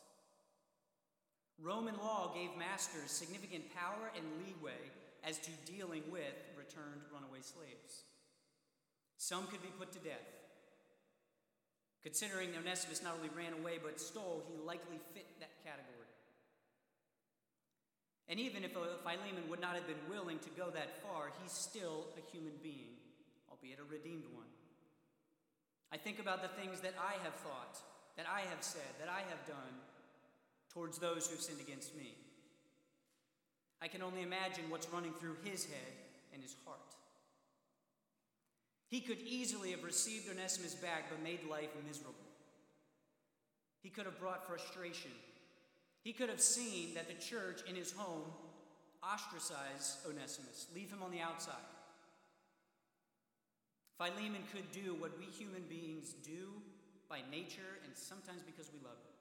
Roman 1.62 1.97
law 1.97 2.31
gave 2.33 2.49
masters 2.57 3.12
significant 3.12 3.63
power 3.75 4.12
and 4.15 4.25
leeway 4.39 4.79
as 5.23 5.38
to 5.39 5.51
dealing 5.71 6.03
with 6.09 6.33
returned 6.69 7.01
runaway 7.10 7.41
slaves. 7.41 8.05
Some 9.17 9.47
could 9.47 9.62
be 9.62 9.73
put 9.79 9.91
to 9.93 9.99
death. 9.99 10.29
Considering 12.03 12.49
Onesimus 12.55 13.01
not 13.01 13.17
only 13.17 13.29
ran 13.36 13.58
away 13.60 13.79
but 13.82 13.99
stole, 13.99 14.43
he 14.47 14.55
likely 14.62 15.01
fit 15.13 15.25
that 15.41 15.51
category. 15.65 16.13
And 18.29 18.39
even 18.39 18.63
if 18.63 18.77
uh, 18.77 19.01
Philemon 19.01 19.49
would 19.49 19.60
not 19.60 19.73
have 19.73 19.88
been 19.88 20.05
willing 20.08 20.38
to 20.39 20.49
go 20.55 20.69
that 20.69 21.01
far, 21.01 21.34
he's 21.41 21.51
still 21.51 22.05
a 22.13 22.21
human 22.32 22.53
being, 22.62 22.93
albeit 23.49 23.79
a 23.79 23.91
redeemed 23.91 24.29
one. 24.32 24.45
I 25.91 25.97
think 25.97 26.19
about 26.19 26.43
the 26.43 26.53
things 26.62 26.79
that 26.82 26.93
I 27.01 27.17
have 27.23 27.34
thought, 27.41 27.82
that 28.15 28.27
I 28.29 28.41
have 28.41 28.62
said, 28.62 28.93
that 28.99 29.10
I 29.10 29.25
have 29.27 29.41
done 29.47 29.73
towards 30.71 30.99
those 30.99 31.25
who 31.25 31.34
have 31.34 31.43
sinned 31.43 31.60
against 31.60 31.97
me. 31.97 32.13
I 33.82 33.88
can 33.88 34.03
only 34.03 34.21
imagine 34.21 34.69
what's 34.69 34.88
running 34.93 35.13
through 35.13 35.38
his 35.43 35.65
head 35.65 35.98
and 36.39 36.47
his 36.47 36.56
heart. 36.65 36.95
He 38.88 39.02
could 39.02 39.19
easily 39.19 39.71
have 39.71 39.84
received 39.84 40.30
Onesimus 40.30 40.73
back 40.73 41.10
but 41.10 41.21
made 41.21 41.39
life 41.49 41.69
miserable. 41.86 42.15
He 43.84 43.89
could 43.89 44.06
have 44.06 44.19
brought 44.19 44.47
frustration. 44.47 45.12
He 46.02 46.13
could 46.13 46.30
have 46.30 46.41
seen 46.41 46.93
that 46.95 47.10
the 47.10 47.13
church 47.13 47.60
in 47.67 47.75
his 47.75 47.91
home 47.91 48.23
ostracize 49.04 49.97
Onesimus, 50.08 50.67
leave 50.73 50.89
him 50.89 51.04
on 51.04 51.12
the 51.12 51.19
outside. 51.19 51.56
Philemon 53.97 54.43
could 54.54 54.71
do 54.71 54.95
what 54.95 55.17
we 55.19 55.25
human 55.25 55.63
beings 55.69 56.15
do 56.23 56.54
by 57.10 57.19
nature 57.30 57.84
and 57.84 57.91
sometimes 57.95 58.41
because 58.45 58.71
we 58.71 58.80
love 58.80 58.95
it 58.95 59.12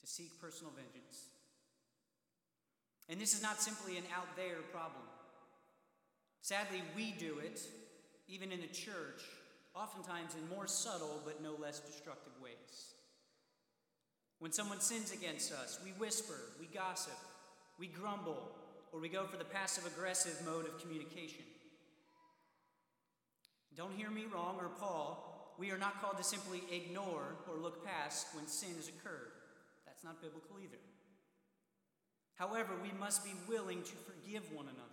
to 0.00 0.10
seek 0.10 0.40
personal 0.40 0.72
vengeance. 0.72 1.28
And 3.10 3.20
this 3.20 3.34
is 3.34 3.42
not 3.42 3.60
simply 3.60 3.98
an 3.98 4.04
out 4.16 4.36
there 4.36 4.62
problem. 4.72 5.04
Sadly, 6.42 6.82
we 6.96 7.14
do 7.18 7.38
it, 7.38 7.60
even 8.28 8.52
in 8.52 8.60
the 8.60 8.66
church, 8.66 9.22
oftentimes 9.74 10.34
in 10.34 10.54
more 10.54 10.66
subtle 10.66 11.20
but 11.24 11.42
no 11.42 11.54
less 11.60 11.80
destructive 11.80 12.32
ways. 12.42 12.94
When 14.38 14.52
someone 14.52 14.80
sins 14.80 15.12
against 15.12 15.52
us, 15.52 15.78
we 15.84 15.90
whisper, 15.92 16.38
we 16.58 16.66
gossip, 16.66 17.18
we 17.78 17.86
grumble, 17.86 18.50
or 18.92 19.00
we 19.00 19.08
go 19.08 19.24
for 19.26 19.36
the 19.36 19.44
passive 19.44 19.86
aggressive 19.86 20.40
mode 20.46 20.66
of 20.66 20.80
communication. 20.80 21.44
Don't 23.76 23.94
hear 23.94 24.10
me 24.10 24.24
wrong 24.32 24.56
or 24.58 24.68
Paul, 24.80 25.54
we 25.58 25.70
are 25.70 25.78
not 25.78 26.00
called 26.00 26.16
to 26.16 26.24
simply 26.24 26.62
ignore 26.72 27.36
or 27.46 27.56
look 27.56 27.84
past 27.84 28.28
when 28.34 28.46
sin 28.46 28.74
has 28.76 28.88
occurred. 28.88 29.32
That's 29.86 30.02
not 30.02 30.22
biblical 30.22 30.56
either. 30.62 30.78
However, 32.34 32.72
we 32.82 32.90
must 32.98 33.22
be 33.22 33.32
willing 33.46 33.82
to 33.82 33.92
forgive 34.08 34.50
one 34.52 34.64
another. 34.64 34.89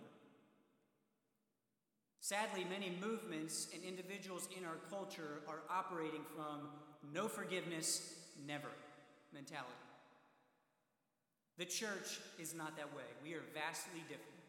Sadly, 2.28 2.66
many 2.68 2.92
movements 3.00 3.68
and 3.72 3.82
individuals 3.82 4.50
in 4.54 4.62
our 4.62 4.76
culture 4.90 5.40
are 5.48 5.64
operating 5.70 6.20
from 6.36 6.68
no 7.14 7.26
forgiveness, 7.26 8.16
never 8.46 8.68
mentality. 9.32 9.72
The 11.56 11.64
church 11.64 12.20
is 12.38 12.54
not 12.54 12.76
that 12.76 12.94
way. 12.94 13.08
We 13.24 13.32
are 13.32 13.40
vastly 13.54 14.00
different. 14.10 14.44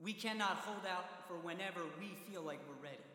We 0.00 0.12
cannot 0.12 0.66
hold 0.66 0.82
out 0.90 1.28
for 1.28 1.34
whenever 1.34 1.82
we 2.00 2.08
feel 2.28 2.42
like 2.42 2.58
we're 2.66 2.82
ready. 2.82 3.06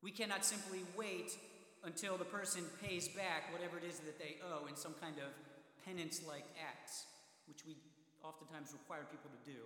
We 0.00 0.12
cannot 0.12 0.44
simply 0.44 0.84
wait 0.96 1.36
until 1.82 2.16
the 2.16 2.24
person 2.24 2.62
pays 2.84 3.08
back 3.08 3.52
whatever 3.52 3.78
it 3.78 3.84
is 3.84 3.98
that 3.98 4.20
they 4.20 4.36
owe 4.46 4.68
in 4.68 4.76
some 4.76 4.94
kind 5.00 5.16
of 5.18 5.34
penance 5.84 6.22
like 6.24 6.44
acts, 6.70 7.06
which 7.48 7.66
we 7.66 7.74
oftentimes 8.22 8.72
require 8.72 9.02
people 9.10 9.28
to 9.28 9.52
do. 9.52 9.58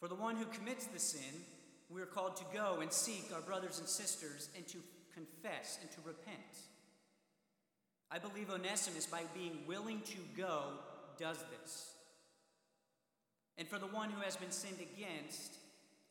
For 0.00 0.08
the 0.08 0.14
one 0.14 0.36
who 0.36 0.44
commits 0.46 0.86
the 0.86 0.98
sin, 0.98 1.42
we 1.88 2.02
are 2.02 2.06
called 2.06 2.36
to 2.36 2.44
go 2.52 2.80
and 2.80 2.92
seek 2.92 3.30
our 3.34 3.40
brothers 3.40 3.78
and 3.78 3.88
sisters 3.88 4.48
and 4.56 4.66
to 4.68 4.78
confess 5.14 5.78
and 5.80 5.90
to 5.92 5.98
repent. 6.04 6.36
I 8.10 8.18
believe 8.18 8.50
Onesimus, 8.50 9.06
by 9.06 9.22
being 9.34 9.60
willing 9.66 10.00
to 10.02 10.18
go, 10.36 10.64
does 11.18 11.38
this. 11.60 11.92
And 13.58 13.66
for 13.66 13.78
the 13.78 13.86
one 13.86 14.10
who 14.10 14.20
has 14.20 14.36
been 14.36 14.50
sinned 14.50 14.80
against, 14.80 15.54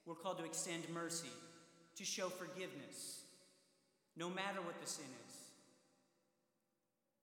we're 0.06 0.16
called 0.16 0.40
to 0.40 0.46
extend 0.46 0.90
mercy, 0.94 1.30
to 1.96 2.04
show 2.04 2.30
forgiveness, 2.30 3.22
no 4.18 4.30
matter 4.30 4.62
what 4.62 4.80
the 4.82 4.88
sin 4.88 5.06
is. 5.28 5.36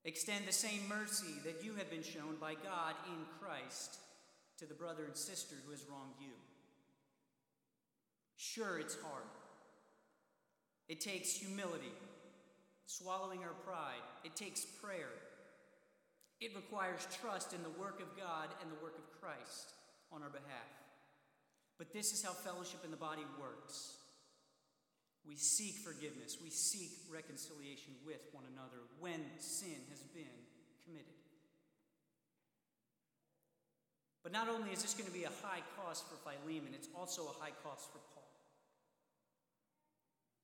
Extend 0.05 0.47
the 0.47 0.53
same 0.53 0.89
mercy 0.89 1.35
that 1.45 1.63
you 1.65 1.75
have 1.75 1.91
been 1.91 2.03
shown 2.03 2.37
by 2.41 2.55
God 2.55 2.95
in 3.07 3.25
Christ 3.41 3.99
to 4.59 4.67
the 4.67 4.75
brother 4.75 5.05
and 5.05 5.17
sister 5.17 5.55
who 5.65 5.71
has 5.73 5.85
wronged 5.89 6.15
you. 6.21 6.33
Sure, 8.37 8.79
it's 8.79 8.97
hard. 8.97 9.25
It 10.89 11.01
takes 11.01 11.33
humility, 11.33 11.93
swallowing 12.87 13.41
our 13.41 13.55
pride. 13.65 14.03
It 14.25 14.37
takes 14.37 14.65
prayer. 14.65 15.13
It 16.41 16.55
requires 16.57 17.07
trust 17.21 17.53
in 17.53 17.63
the 17.63 17.81
work 17.81 18.01
of 18.01 18.17
God 18.17 18.49
and 18.61 18.71
the 18.71 18.83
work 18.83 18.99
of 18.99 19.21
Christ 19.21 19.75
on 20.11 20.23
our 20.23 20.31
behalf. 20.31 20.71
But 21.79 21.93
this 21.93 22.13
is 22.13 22.23
how 22.23 22.33
fellowship 22.33 22.85
in 22.85 22.91
the 22.91 22.97
body 22.97 23.23
works. 23.41 23.97
We 25.27 25.37
seek 25.37 25.77
forgiveness, 25.77 26.39
we 26.43 26.51
seek 26.51 26.91
reconciliation 27.09 27.95
with 28.05 28.21
one 28.33 28.45
another 28.53 28.83
when 28.99 29.23
sin 29.39 29.79
has 29.91 30.01
been 30.13 30.37
committed. 30.85 31.15
But 34.23 34.33
not 34.33 34.49
only 34.49 34.71
is 34.71 34.83
this 34.83 34.95
going 34.95 35.07
to 35.07 35.15
be 35.15 35.25
a 35.25 35.35
high 35.43 35.63
cost 35.77 36.05
for 36.09 36.17
Philemon, 36.23 36.75
it's 36.75 36.89
also 36.97 37.23
a 37.23 37.43
high 37.43 37.55
cost 37.63 37.91
for 37.93 37.99
Paul. 38.15 38.22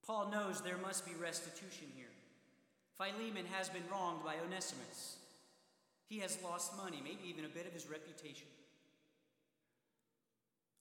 Paul 0.09 0.31
knows 0.31 0.63
there 0.63 0.79
must 0.79 1.05
be 1.05 1.13
restitution 1.21 1.87
here. 1.95 2.07
Philemon 2.97 3.45
has 3.53 3.69
been 3.69 3.83
wronged 3.93 4.25
by 4.25 4.37
Onesimus. 4.43 5.19
He 6.09 6.19
has 6.21 6.39
lost 6.43 6.75
money, 6.79 7.03
maybe 7.05 7.29
even 7.29 7.45
a 7.45 7.49
bit 7.49 7.67
of 7.67 7.75
his 7.75 7.91
reputation. 7.91 8.49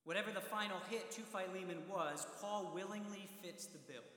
Whatever 0.06 0.32
the 0.32 0.40
final 0.40 0.78
hit 0.90 1.12
to 1.12 1.22
Philemon 1.22 1.84
was, 1.92 2.26
Paul 2.42 2.72
willingly 2.74 3.28
fits 3.44 3.66
the 3.66 3.80
bill. 3.80 4.08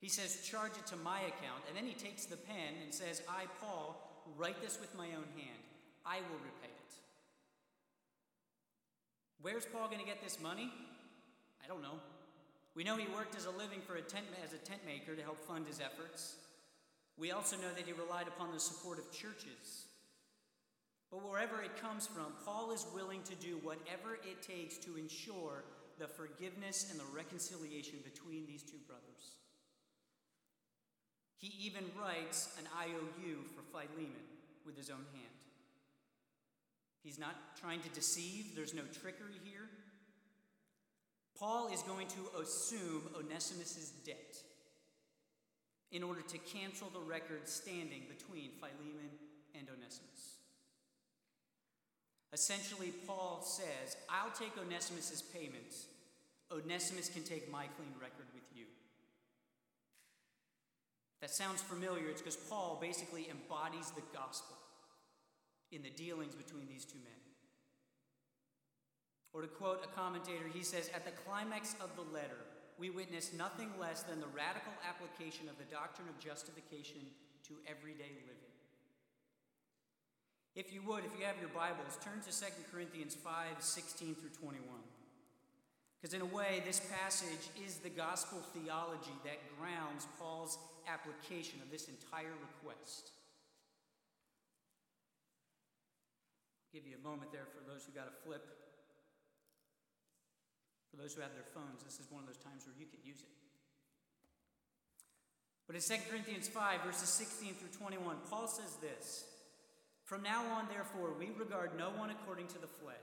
He 0.00 0.08
says, 0.08 0.42
Charge 0.42 0.72
it 0.72 0.86
to 0.88 0.96
my 0.96 1.20
account, 1.20 1.62
and 1.68 1.76
then 1.76 1.86
he 1.86 1.94
takes 1.94 2.26
the 2.26 2.36
pen 2.36 2.74
and 2.82 2.92
says, 2.92 3.22
I, 3.28 3.44
Paul, 3.60 4.24
write 4.36 4.60
this 4.60 4.80
with 4.80 4.92
my 4.98 5.06
own 5.06 5.30
hand. 5.36 5.62
I 6.04 6.16
will 6.16 6.40
repay 6.42 6.66
it. 6.66 6.94
Where's 9.40 9.64
Paul 9.64 9.86
going 9.86 10.00
to 10.00 10.04
get 10.04 10.20
this 10.20 10.40
money? 10.40 10.72
I 11.62 11.68
don't 11.68 11.80
know. 11.80 12.00
We 12.74 12.84
know 12.84 12.96
he 12.96 13.06
worked 13.14 13.36
as 13.36 13.46
a 13.46 13.50
living 13.50 13.80
for 13.86 13.96
a 13.96 14.02
tent, 14.02 14.26
as 14.44 14.52
a 14.52 14.58
tent 14.58 14.80
maker 14.84 15.14
to 15.14 15.22
help 15.22 15.38
fund 15.46 15.66
his 15.66 15.80
efforts. 15.80 16.36
We 17.16 17.30
also 17.30 17.56
know 17.56 17.72
that 17.76 17.86
he 17.86 17.92
relied 17.92 18.26
upon 18.26 18.52
the 18.52 18.58
support 18.58 18.98
of 18.98 19.12
churches 19.12 19.86
but 21.14 21.30
wherever 21.30 21.62
it 21.62 21.80
comes 21.80 22.08
from, 22.08 22.26
Paul 22.44 22.72
is 22.72 22.88
willing 22.92 23.22
to 23.22 23.36
do 23.36 23.60
whatever 23.62 24.18
it 24.24 24.42
takes 24.42 24.76
to 24.78 24.96
ensure 24.96 25.62
the 25.96 26.08
forgiveness 26.08 26.88
and 26.90 26.98
the 26.98 27.04
reconciliation 27.14 28.00
between 28.02 28.46
these 28.46 28.64
two 28.64 28.82
brothers. 28.88 29.38
He 31.36 31.54
even 31.60 31.84
writes 31.96 32.48
an 32.58 32.66
IOU 32.76 33.44
for 33.54 33.62
Philemon 33.70 34.10
with 34.66 34.76
his 34.76 34.90
own 34.90 35.06
hand. 35.12 35.38
He's 37.04 37.20
not 37.20 37.36
trying 37.60 37.80
to 37.82 37.88
deceive, 37.90 38.56
there's 38.56 38.74
no 38.74 38.82
trickery 39.00 39.38
here. 39.44 39.68
Paul 41.38 41.68
is 41.72 41.82
going 41.82 42.06
to 42.08 42.40
assume 42.40 43.02
Onesimus' 43.18 43.92
debt 44.04 44.36
in 45.90 46.02
order 46.02 46.22
to 46.22 46.38
cancel 46.38 46.88
the 46.90 47.00
record 47.00 47.48
standing 47.48 48.02
between 48.08 48.50
Philemon 48.58 49.10
and 49.58 49.68
Onesimus. 49.68 50.38
Essentially, 52.32 52.92
Paul 53.06 53.42
says, 53.42 53.96
I'll 54.10 54.32
take 54.32 54.52
Onesimus' 54.58 55.22
payments. 55.22 55.86
Onesimus 56.50 57.08
can 57.08 57.22
take 57.22 57.50
my 57.50 57.66
clean 57.76 57.94
record 58.00 58.26
with 58.34 58.42
you. 58.54 58.64
That 61.20 61.30
sounds 61.30 61.62
familiar. 61.62 62.08
It's 62.08 62.20
because 62.20 62.36
Paul 62.36 62.78
basically 62.80 63.28
embodies 63.30 63.90
the 63.92 64.02
gospel 64.12 64.56
in 65.70 65.82
the 65.82 65.90
dealings 65.90 66.34
between 66.34 66.66
these 66.68 66.84
two 66.84 66.98
men. 66.98 67.23
Or 69.34 69.42
to 69.42 69.48
quote 69.48 69.84
a 69.84 69.88
commentator, 69.98 70.46
he 70.52 70.62
says, 70.62 70.88
At 70.94 71.04
the 71.04 71.10
climax 71.10 71.74
of 71.82 71.90
the 71.96 72.06
letter, 72.14 72.46
we 72.78 72.88
witness 72.88 73.32
nothing 73.36 73.70
less 73.80 74.02
than 74.02 74.20
the 74.20 74.30
radical 74.30 74.72
application 74.88 75.48
of 75.48 75.58
the 75.58 75.66
doctrine 75.74 76.08
of 76.08 76.18
justification 76.22 77.02
to 77.48 77.54
everyday 77.66 78.14
living. 78.14 78.54
If 80.54 80.72
you 80.72 80.82
would, 80.86 81.04
if 81.04 81.10
you 81.18 81.26
have 81.26 81.34
your 81.40 81.50
Bibles, 81.50 81.98
turn 81.98 82.22
to 82.22 82.30
2 82.30 82.46
Corinthians 82.70 83.14
5 83.14 83.58
16 83.58 84.14
through 84.14 84.30
21. 84.30 84.62
Because 85.98 86.14
in 86.14 86.20
a 86.20 86.26
way, 86.26 86.62
this 86.64 86.80
passage 87.02 87.50
is 87.66 87.78
the 87.78 87.90
gospel 87.90 88.38
theology 88.54 89.16
that 89.24 89.40
grounds 89.58 90.06
Paul's 90.18 90.58
application 90.86 91.58
of 91.60 91.72
this 91.72 91.88
entire 91.88 92.34
request. 92.38 93.10
I'll 96.62 96.78
give 96.78 96.86
you 96.86 96.94
a 97.00 97.02
moment 97.02 97.32
there 97.32 97.48
for 97.50 97.68
those 97.68 97.84
who 97.84 97.92
got 97.92 98.06
a 98.06 98.14
flip. 98.24 98.63
Those 101.04 101.12
who 101.12 101.20
have 101.20 101.36
their 101.36 101.44
phones, 101.52 101.84
this 101.84 102.00
is 102.00 102.08
one 102.08 102.24
of 102.24 102.32
those 102.32 102.40
times 102.40 102.64
where 102.64 102.72
you 102.80 102.88
can 102.88 102.96
use 103.04 103.20
it. 103.20 103.28
But 105.68 105.76
in 105.76 105.84
2 105.84 106.08
Corinthians 106.08 106.48
5, 106.48 106.80
verses 106.80 107.12
16 107.12 107.60
through 107.60 107.76
21, 107.76 108.24
Paul 108.30 108.48
says 108.48 108.80
this. 108.80 109.28
From 110.08 110.22
now 110.22 110.40
on, 110.56 110.64
therefore, 110.72 111.12
we 111.12 111.28
regard 111.36 111.76
no 111.76 111.92
one 111.92 112.08
according 112.08 112.46
to 112.56 112.58
the 112.58 112.72
flesh. 112.80 112.96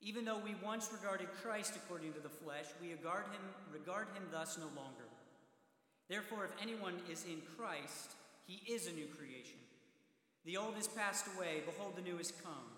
Even 0.00 0.24
though 0.24 0.38
we 0.38 0.54
once 0.62 0.88
regarded 0.94 1.26
Christ 1.42 1.74
according 1.74 2.12
to 2.12 2.20
the 2.20 2.30
flesh, 2.30 2.70
we 2.80 2.92
regard 2.92 3.24
him, 3.34 3.42
regard 3.74 4.06
him 4.14 4.22
thus 4.30 4.56
no 4.56 4.70
longer. 4.78 5.10
Therefore, 6.06 6.44
if 6.44 6.54
anyone 6.62 6.94
is 7.10 7.24
in 7.24 7.42
Christ, 7.58 8.14
he 8.46 8.62
is 8.72 8.86
a 8.86 8.94
new 8.94 9.10
creation. 9.18 9.58
The 10.44 10.56
old 10.56 10.78
is 10.78 10.86
passed 10.86 11.26
away, 11.34 11.66
behold, 11.66 11.96
the 11.96 12.06
new 12.06 12.20
is 12.20 12.30
come. 12.30 12.77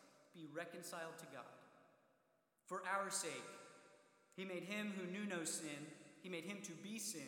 be 0.33 0.47
reconciled 0.55 1.17
to 1.19 1.25
God. 1.33 1.51
For 2.65 2.83
our 2.87 3.09
sake, 3.09 3.31
he 4.35 4.45
made 4.45 4.63
him 4.63 4.93
who 4.97 5.11
knew 5.11 5.25
no 5.25 5.43
sin, 5.43 5.85
he 6.21 6.29
made 6.29 6.45
him 6.45 6.57
to 6.63 6.71
be 6.83 6.99
sin 6.99 7.27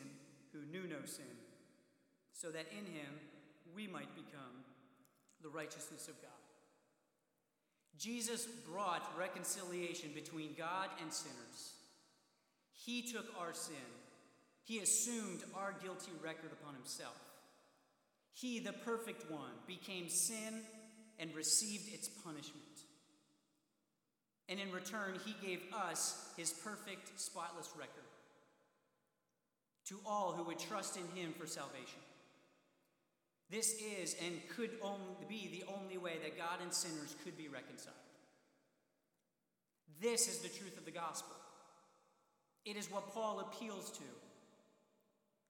who 0.53 0.59
knew 0.71 0.87
no 0.87 1.05
sin, 1.05 1.25
so 2.31 2.49
that 2.51 2.67
in 2.71 2.85
him 2.85 3.13
we 3.75 3.87
might 3.87 4.13
become 4.15 4.63
the 5.41 5.49
righteousness 5.49 6.07
of 6.07 6.21
God. 6.21 6.29
Jesus 7.97 8.45
brought 8.45 9.17
reconciliation 9.17 10.11
between 10.15 10.55
God 10.57 10.89
and 11.01 11.11
sinners. 11.13 11.73
He 12.71 13.01
took 13.01 13.25
our 13.39 13.53
sin, 13.53 13.75
He 14.63 14.79
assumed 14.79 15.43
our 15.55 15.73
guilty 15.81 16.11
record 16.21 16.51
upon 16.51 16.75
Himself. 16.75 17.19
He, 18.33 18.59
the 18.59 18.73
perfect 18.73 19.29
one, 19.29 19.51
became 19.67 20.09
sin 20.09 20.61
and 21.19 21.33
received 21.35 21.93
its 21.93 22.07
punishment. 22.07 22.63
And 24.49 24.59
in 24.59 24.71
return, 24.71 25.19
He 25.25 25.35
gave 25.45 25.61
us 25.73 26.29
His 26.37 26.51
perfect, 26.51 27.19
spotless 27.19 27.69
record 27.77 28.03
to 29.85 29.99
all 30.05 30.31
who 30.31 30.43
would 30.43 30.59
trust 30.59 30.97
in 30.97 31.07
Him 31.15 31.33
for 31.33 31.45
salvation. 31.45 31.99
This 33.49 33.75
is 33.99 34.15
and 34.23 34.35
could 34.55 34.71
only 34.81 35.15
be 35.27 35.49
the 35.51 35.71
only 35.73 35.97
way 35.97 36.13
that 36.23 36.37
God 36.37 36.59
and 36.61 36.73
sinners 36.73 37.15
could 37.23 37.37
be 37.37 37.47
reconciled. 37.47 37.95
This 40.01 40.27
is 40.27 40.39
the 40.39 40.49
truth 40.49 40.77
of 40.77 40.85
the 40.85 40.91
gospel. 40.91 41.35
It 42.65 42.77
is 42.77 42.91
what 42.91 43.13
Paul 43.13 43.39
appeals 43.39 43.91
to. 43.91 44.03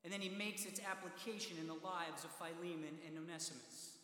And 0.04 0.12
then 0.12 0.20
he 0.20 0.30
makes 0.30 0.66
its 0.66 0.82
application 0.82 1.56
in 1.62 1.68
the 1.68 1.74
lives 1.74 2.26
of 2.26 2.32
Philemon 2.32 2.98
and 3.08 3.18
Onesimus. 3.18 3.98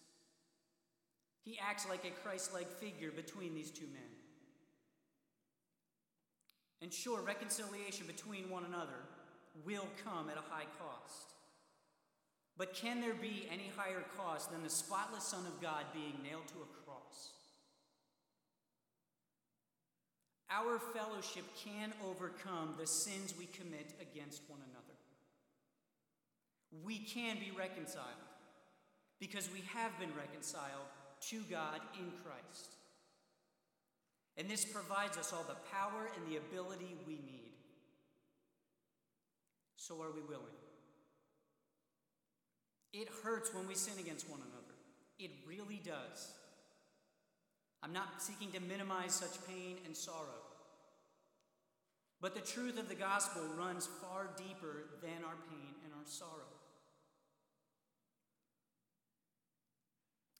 He 1.44 1.60
acts 1.60 1.88
like 1.90 2.06
a 2.06 2.22
Christ 2.22 2.54
like 2.54 2.72
figure 2.80 3.12
between 3.12 3.54
these 3.54 3.72
two 3.72 3.88
men. 3.88 4.19
And 6.82 6.94
sure, 6.94 7.22
reconciliation 7.22 8.08
between 8.08 8.50
one 8.50 8.66
another 8.66 9.00
will 9.66 9.88
come 10.04 10.30
at 10.30 10.38
a 10.38 10.54
high 10.54 10.68
cost. 10.80 11.34
But 12.58 12.74
can 12.74 13.02
there 13.02 13.14
be 13.14 13.48
any 13.52 13.72
higher 13.76 14.04
cost 14.18 14.52
than 14.52 14.64
the 14.64 14.70
spotless 14.70 15.24
Son 15.24 15.46
of 15.46 15.62
God 15.62 15.86
being 15.94 16.16
nailed 16.24 16.48
to 16.48 16.56
a 16.56 16.84
cross? 16.84 17.32
Our 20.50 20.80
fellowship 20.80 21.46
can 21.64 21.94
overcome 22.06 22.76
the 22.80 22.88
sins 22.88 23.34
we 23.38 23.46
commit 23.46 23.94
against 24.02 24.42
one 24.48 24.60
another. 24.72 24.98
We 26.84 27.00
can 27.00 27.38
be 27.38 27.52
reconciled 27.58 28.06
because 29.20 29.50
we 29.54 29.62
have 29.74 29.98
been 30.00 30.12
reconciled 30.18 30.88
to 31.30 31.42
God 31.50 31.82
in 32.00 32.12
Christ. 32.24 32.79
And 34.40 34.50
this 34.50 34.64
provides 34.64 35.18
us 35.18 35.34
all 35.34 35.44
the 35.44 35.58
power 35.70 36.10
and 36.16 36.32
the 36.32 36.38
ability 36.38 36.96
we 37.06 37.16
need. 37.16 37.52
So, 39.76 40.02
are 40.02 40.12
we 40.12 40.22
willing? 40.22 40.46
It 42.94 43.10
hurts 43.22 43.54
when 43.54 43.68
we 43.68 43.76
sin 43.76 44.00
against 44.00 44.30
one 44.30 44.40
another. 44.40 44.76
It 45.20 45.32
really 45.46 45.82
does. 45.84 46.32
I'm 47.84 47.92
not 47.92 48.22
seeking 48.22 48.52
to 48.54 48.62
minimize 48.62 49.14
such 49.14 49.46
pain 49.46 49.76
and 49.86 49.96
sorrow. 49.96 50.40
But 52.22 52.34
the 52.34 52.42
truth 52.42 52.80
of 52.80 52.88
the 52.88 52.96
gospel 52.96 53.42
runs 53.58 53.90
far 54.02 54.30
deeper 54.38 54.86
than 55.02 55.26
our 55.26 55.36
pain 55.50 55.74
and 55.84 55.94
our 55.94 56.06
sorrow. 56.06 56.48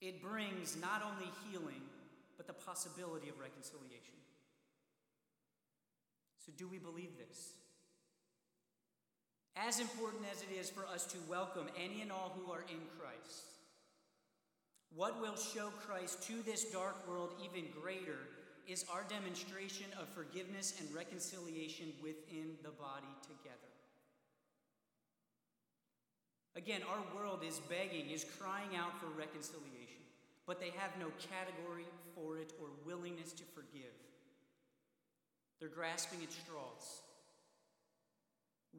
It 0.02 0.22
brings 0.22 0.78
not 0.80 1.04
only 1.06 1.30
healing, 1.50 1.82
but 2.40 2.48
the 2.48 2.54
possibility 2.54 3.28
of 3.28 3.38
reconciliation. 3.38 4.16
So, 6.38 6.54
do 6.58 6.70
we 6.70 6.78
believe 6.78 7.18
this? 7.18 7.52
As 9.58 9.82
important 9.82 10.24
as 10.32 10.42
it 10.42 10.58
is 10.58 10.70
for 10.70 10.86
us 10.86 11.04
to 11.08 11.18
welcome 11.28 11.68
any 11.78 12.02
and 12.02 12.14
all 12.14 12.34
who 12.40 12.50
are 12.50 12.62
in 12.62 12.80
Christ, 12.98 13.44
what 14.96 15.20
will 15.20 15.36
show 15.36 15.68
Christ 15.86 16.24
to 16.28 16.42
this 16.44 16.64
dark 16.64 17.06
world 17.10 17.34
even 17.44 17.66
greater 17.82 18.20
is 18.70 18.86
our 18.90 19.04
demonstration 19.10 19.88
of 20.00 20.08
forgiveness 20.08 20.76
and 20.80 20.96
reconciliation 20.96 21.92
within 22.02 22.56
the 22.64 22.70
body 22.70 23.12
together. 23.22 23.60
Again, 26.56 26.82
our 26.90 27.04
world 27.14 27.44
is 27.46 27.60
begging, 27.70 28.10
is 28.10 28.26
crying 28.40 28.78
out 28.78 28.98
for 28.98 29.08
reconciliation, 29.08 29.99
but 30.50 30.60
they 30.60 30.74
have 30.82 30.90
no 30.98 31.06
category 31.30 31.86
for 32.16 32.40
it 32.40 32.54
or 32.60 32.70
willingness 32.84 33.34
to 33.34 33.44
forgive. 33.54 33.94
They're 35.60 35.70
grasping 35.70 36.24
at 36.24 36.34
straws. 36.34 37.06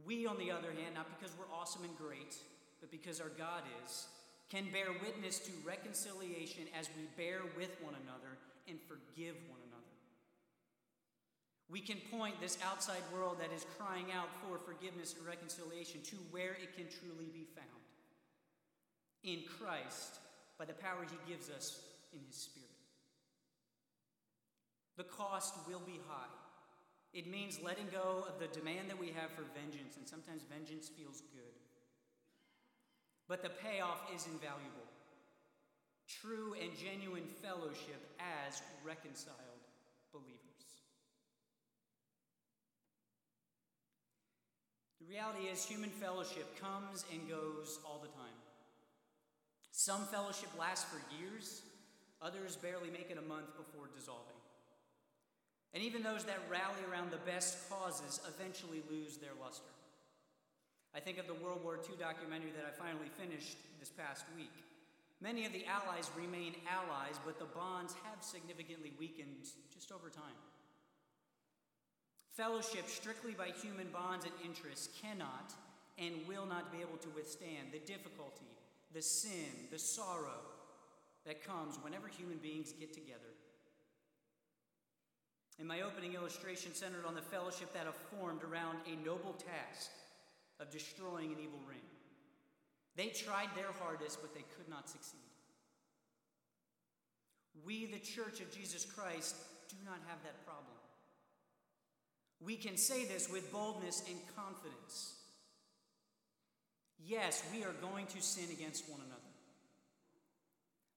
We, 0.04 0.26
on 0.26 0.36
the 0.36 0.50
other 0.50 0.74
hand, 0.74 0.98
not 0.98 1.06
because 1.14 1.32
we're 1.38 1.54
awesome 1.54 1.84
and 1.84 1.96
great, 1.96 2.34
but 2.80 2.90
because 2.90 3.20
our 3.20 3.30
God 3.38 3.62
is, 3.84 4.08
can 4.50 4.66
bear 4.72 4.90
witness 5.00 5.38
to 5.46 5.52
reconciliation 5.64 6.66
as 6.76 6.88
we 6.98 7.06
bear 7.16 7.42
with 7.56 7.70
one 7.80 7.94
another 8.02 8.34
and 8.66 8.76
forgive 8.88 9.36
one 9.46 9.62
another. 9.70 9.94
We 11.70 11.78
can 11.78 11.98
point 12.10 12.40
this 12.40 12.58
outside 12.66 13.06
world 13.14 13.36
that 13.38 13.54
is 13.54 13.64
crying 13.78 14.06
out 14.10 14.26
for 14.42 14.58
forgiveness 14.58 15.14
and 15.16 15.24
reconciliation 15.24 16.02
to 16.02 16.16
where 16.32 16.58
it 16.58 16.74
can 16.74 16.86
truly 16.90 17.30
be 17.30 17.46
found 17.54 17.86
in 19.22 19.44
Christ 19.46 20.18
by 20.60 20.68
the 20.68 20.76
power 20.76 21.00
he 21.08 21.32
gives 21.32 21.48
us 21.48 21.80
in 22.12 22.20
his 22.28 22.36
Spirit. 22.36 22.68
The 25.00 25.08
cost 25.08 25.56
will 25.66 25.80
be 25.80 25.98
high. 26.06 26.36
It 27.16 27.26
means 27.26 27.58
letting 27.64 27.88
go 27.90 28.28
of 28.28 28.38
the 28.38 28.52
demand 28.52 28.90
that 28.90 29.00
we 29.00 29.08
have 29.16 29.32
for 29.32 29.42
vengeance, 29.56 29.96
and 29.96 30.06
sometimes 30.06 30.42
vengeance 30.52 30.88
feels 30.88 31.22
good 31.32 31.50
but 33.30 33.44
the 33.44 33.48
payoff 33.48 34.02
is 34.12 34.26
invaluable. 34.26 34.90
True 36.08 36.56
and 36.60 36.76
genuine 36.76 37.30
fellowship 37.40 38.02
as 38.18 38.60
reconciled 38.84 39.62
believers. 40.12 40.34
The 45.00 45.06
reality 45.06 45.46
is, 45.46 45.64
human 45.64 45.90
fellowship 45.90 46.60
comes 46.60 47.04
and 47.12 47.28
goes 47.28 47.78
all 47.86 48.00
the 48.02 48.08
time. 48.08 48.29
Some 49.80 50.04
fellowship 50.12 50.52
lasts 50.60 50.84
for 50.84 51.00
years, 51.16 51.62
others 52.20 52.54
barely 52.54 52.90
make 52.90 53.08
it 53.08 53.16
a 53.16 53.24
month 53.24 53.56
before 53.56 53.88
dissolving. 53.96 54.36
And 55.72 55.82
even 55.82 56.02
those 56.02 56.22
that 56.24 56.44
rally 56.52 56.84
around 56.84 57.10
the 57.10 57.24
best 57.24 57.56
causes 57.70 58.20
eventually 58.28 58.82
lose 58.90 59.16
their 59.16 59.32
luster. 59.40 59.72
I 60.94 61.00
think 61.00 61.16
of 61.16 61.26
the 61.26 61.40
World 61.40 61.64
War 61.64 61.80
II 61.80 61.96
documentary 61.96 62.52
that 62.60 62.68
I 62.68 62.76
finally 62.76 63.08
finished 63.08 63.56
this 63.80 63.88
past 63.88 64.26
week. 64.36 64.52
Many 65.18 65.46
of 65.46 65.54
the 65.54 65.64
allies 65.64 66.10
remain 66.14 66.56
allies, 66.68 67.16
but 67.24 67.38
the 67.38 67.48
bonds 67.48 67.94
have 68.04 68.22
significantly 68.22 68.92
weakened 69.00 69.48
just 69.72 69.92
over 69.92 70.10
time. 70.10 70.36
Fellowship, 72.36 72.84
strictly 72.86 73.32
by 73.32 73.48
human 73.48 73.88
bonds 73.88 74.26
and 74.26 74.34
interests, 74.44 74.90
cannot 75.00 75.54
and 75.96 76.28
will 76.28 76.44
not 76.44 76.70
be 76.70 76.84
able 76.84 77.00
to 77.00 77.08
withstand 77.16 77.72
the 77.72 77.80
difficulty, 77.88 78.59
the 78.92 79.02
sin, 79.02 79.68
the 79.70 79.78
sorrow 79.78 80.40
that 81.26 81.44
comes 81.44 81.76
whenever 81.82 82.08
human 82.08 82.38
beings 82.38 82.72
get 82.72 82.92
together. 82.92 83.18
In 85.58 85.66
my 85.66 85.82
opening 85.82 86.14
illustration 86.14 86.74
centered 86.74 87.04
on 87.06 87.14
the 87.14 87.20
fellowship 87.20 87.72
that 87.74 87.84
have 87.84 87.94
formed 88.18 88.42
around 88.42 88.78
a 88.86 89.04
noble 89.04 89.34
task 89.34 89.90
of 90.58 90.70
destroying 90.70 91.32
an 91.32 91.38
evil 91.38 91.60
ring. 91.68 91.78
They 92.96 93.08
tried 93.08 93.48
their 93.54 93.72
hardest, 93.78 94.20
but 94.22 94.34
they 94.34 94.44
could 94.56 94.68
not 94.68 94.88
succeed. 94.88 95.20
We, 97.64 97.86
the 97.86 97.98
Church 97.98 98.40
of 98.40 98.50
Jesus 98.50 98.84
Christ, 98.84 99.36
do 99.68 99.76
not 99.84 99.98
have 100.08 100.22
that 100.24 100.44
problem. 100.44 100.66
We 102.40 102.56
can 102.56 102.76
say 102.76 103.04
this 103.04 103.30
with 103.30 103.52
boldness 103.52 104.02
and 104.08 104.18
confidence. 104.34 105.19
Yes, 107.06 107.42
we 107.54 107.64
are 107.64 107.74
going 107.80 108.06
to 108.06 108.22
sin 108.22 108.50
against 108.52 108.88
one 108.88 109.00
another. 109.00 109.20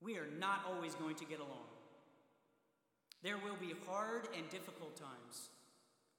We 0.01 0.18
are 0.18 0.28
not 0.39 0.62
always 0.68 0.95
going 0.95 1.16
to 1.16 1.26
get 1.26 1.39
along. 1.39 1.68
There 3.24 3.38
will 3.38 3.56
be 3.60 3.74
hard 3.88 4.28
and 4.36 4.49
difficult 4.49 4.97
times 4.97 5.49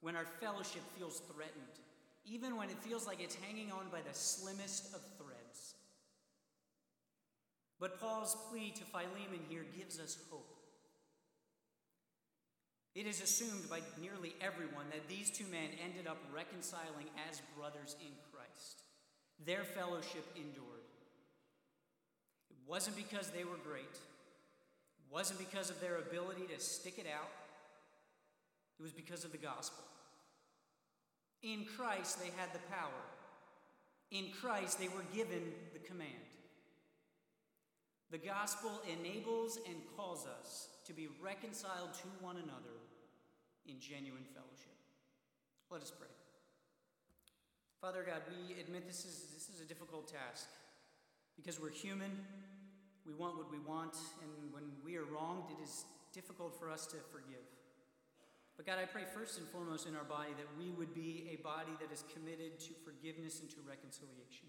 when 0.01 0.17
our 0.17 0.27
fellowship 0.41 0.83
feels 0.97 1.21
threatened 1.33 1.79
even 2.27 2.57
when 2.57 2.71
it 2.71 2.79
feels 2.79 3.07
like 3.07 3.21
it's 3.21 3.37
hanging 3.37 3.71
on 3.71 3.89
by 3.93 4.01
the 4.01 4.15
slimmest 4.15 4.95
of 4.95 5.01
threads. 5.19 5.75
But 7.79 8.01
Paul's 8.01 8.37
plea 8.51 8.71
to 8.71 8.85
Philemon 8.85 9.41
here 9.49 9.67
gives 9.77 10.01
us 10.01 10.17
hope. 10.31 10.49
It 12.95 13.07
is 13.07 13.21
assumed 13.21 13.69
by 13.69 13.81
nearly 14.01 14.35
everyone 14.41 14.87
that 14.91 15.09
these 15.09 15.31
two 15.31 15.45
men 15.51 15.71
ended 15.85 16.07
up 16.07 16.17
reconciling 16.33 17.11
as 17.29 17.43
brothers 17.59 17.97
in 18.01 18.13
Christ. 18.31 18.34
Their 19.45 19.65
fellowship 19.65 20.27
endured. 20.37 20.87
It 22.51 22.57
wasn't 22.67 22.97
because 22.97 23.31
they 23.31 23.45
were 23.45 23.59
great, 23.67 23.83
it 23.85 25.13
wasn't 25.13 25.39
because 25.39 25.71
of 25.71 25.81
their 25.81 25.99
ability 25.99 26.43
to 26.55 26.61
stick 26.61 26.99
it 26.99 27.07
out, 27.07 27.31
it 28.79 28.83
was 28.83 28.93
because 28.93 29.25
of 29.25 29.33
the 29.33 29.39
gospel. 29.39 29.85
In 31.43 31.67
Christ, 31.77 32.21
they 32.21 32.31
had 32.39 32.53
the 32.53 32.67
power. 32.71 33.05
In 34.11 34.31
Christ, 34.41 34.79
they 34.79 34.89
were 34.89 35.05
given 35.15 35.53
the 35.73 35.79
command. 35.79 36.09
The 38.11 38.19
gospel 38.19 38.81
enables 38.91 39.59
and 39.69 39.77
calls 39.97 40.27
us 40.27 40.69
to 40.87 40.93
be 40.93 41.09
reconciled 41.23 41.93
to 41.95 42.25
one 42.25 42.37
another 42.37 42.79
in 43.67 43.81
genuine 43.81 44.25
fellowship. 44.33 44.77
Let 45.71 45.83
us 45.83 45.91
pray. 45.91 46.09
Father 47.85 48.01
God, 48.01 48.25
we 48.33 48.59
admit 48.59 48.89
this 48.89 49.05
is, 49.05 49.29
this 49.37 49.53
is 49.53 49.61
a 49.61 49.69
difficult 49.69 50.09
task 50.09 50.49
because 51.37 51.61
we're 51.61 51.69
human. 51.69 52.09
We 53.05 53.13
want 53.13 53.37
what 53.37 53.53
we 53.53 53.61
want, 53.61 53.93
and 54.25 54.33
when 54.57 54.65
we 54.81 54.97
are 54.97 55.05
wronged, 55.05 55.53
it 55.53 55.61
is 55.63 55.85
difficult 56.17 56.59
for 56.59 56.71
us 56.71 56.87
to 56.87 56.97
forgive. 57.13 57.45
But 58.57 58.65
God, 58.65 58.79
I 58.81 58.89
pray 58.89 59.05
first 59.13 59.37
and 59.37 59.47
foremost 59.49 59.87
in 59.87 59.95
our 60.01 60.09
body 60.09 60.33
that 60.33 60.49
we 60.57 60.73
would 60.73 60.97
be 60.97 61.29
a 61.29 61.37
body 61.45 61.77
that 61.77 61.93
is 61.93 62.09
committed 62.09 62.57
to 62.61 62.73
forgiveness 62.89 63.45
and 63.45 63.53
to 63.53 63.61
reconciliation. 63.69 64.49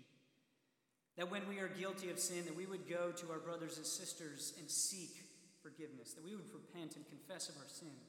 That 1.19 1.29
when 1.29 1.43
we 1.51 1.59
are 1.59 1.67
guilty 1.67 2.07
of 2.11 2.19
sin, 2.23 2.47
that 2.47 2.55
we 2.55 2.71
would 2.71 2.87
go 2.87 3.11
to 3.11 3.31
our 3.35 3.43
brothers 3.43 3.75
and 3.75 3.85
sisters 3.85 4.55
and 4.63 4.71
seek 4.71 5.11
forgiveness, 5.59 6.15
that 6.15 6.23
we 6.23 6.39
would 6.39 6.47
repent 6.55 6.95
and 6.95 7.03
confess 7.11 7.51
of 7.51 7.59
our 7.59 7.67
sin. 7.67 7.99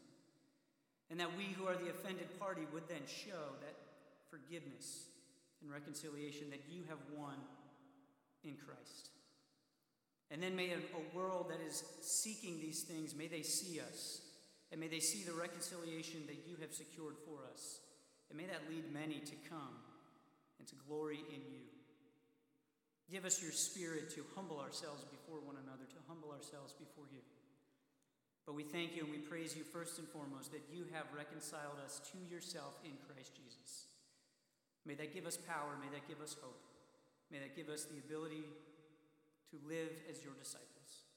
And 1.11 1.19
that 1.19 1.35
we 1.37 1.51
who 1.59 1.67
are 1.67 1.75
the 1.75 1.91
offended 1.91 2.31
party 2.39 2.63
would 2.73 2.87
then 2.87 3.03
show 3.11 3.59
that 3.67 3.75
forgiveness 4.31 5.16
and 5.63 5.71
reconciliation 5.71 6.51
that 6.51 6.63
you 6.69 6.83
have 6.89 6.99
won 7.17 7.35
in 8.45 8.57
Christ. 8.57 9.11
And 10.31 10.43
then 10.43 10.57
may 10.57 10.71
a, 10.71 11.17
world 11.17 11.51
that 11.51 11.61
is 11.67 11.85
seeking 12.03 12.59
these 12.61 12.83
things, 12.83 13.15
may 13.15 13.29
they 13.29 13.43
see 13.43 13.81
us 13.81 14.21
and 14.73 14.81
may 14.81 14.89
they 14.89 15.01
see 15.01 15.23
the 15.23 15.33
reconciliation 15.33 16.23
that 16.27 16.43
you 16.47 16.57
have 16.61 16.75
secured 16.75 17.15
for 17.25 17.47
us. 17.53 17.81
And 18.29 18.39
may 18.39 18.47
that 18.47 18.67
lead 18.69 18.93
many 18.93 19.21
to 19.21 19.37
come 19.49 19.79
and 20.59 20.67
to 20.67 20.75
glory 20.89 21.23
in 21.31 21.41
you. 21.47 21.63
Give 23.11 23.25
us 23.25 23.41
your 23.41 23.53
spirit 23.53 24.11
to 24.19 24.27
humble 24.35 24.59
ourselves 24.59 25.05
before 25.05 25.39
one 25.39 25.55
another, 25.63 25.87
to 25.87 26.01
humble 26.09 26.35
ourselves 26.35 26.75
before 26.75 27.07
you. 27.13 27.23
But 28.47 28.55
we 28.55 28.65
thank 28.65 28.97
you 28.97 29.03
and 29.03 29.11
we 29.11 29.19
praise 29.19 29.57
you 29.57 29.63
first 29.63 29.99
and 29.99 30.09
foremost 30.09 30.51
that 30.51 30.67
you 30.73 30.87
have 30.93 31.07
reconciled 31.15 31.79
us 31.85 32.01
to 32.11 32.19
yourself 32.35 32.75
in 32.85 32.93
Christ 33.07 33.31
Jesus. 33.35 33.86
May 34.87 34.95
that 34.95 35.13
give 35.13 35.27
us 35.27 35.37
power. 35.37 35.75
May 35.83 35.91
that 35.93 36.07
give 36.07 36.21
us 36.23 36.37
hope. 36.41 36.63
May 37.31 37.39
that 37.41 37.57
give 37.57 37.69
us 37.69 37.85
the 37.85 37.99
ability 37.99 38.47
to 39.51 39.57
live 39.69 39.91
as 40.09 40.23
your 40.23 40.35
disciples. 40.39 41.11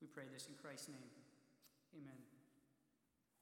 We 0.00 0.08
pray 0.08 0.24
this 0.32 0.48
in 0.48 0.54
Christ's 0.60 0.88
name. 0.88 1.12
Amen. 1.94 2.31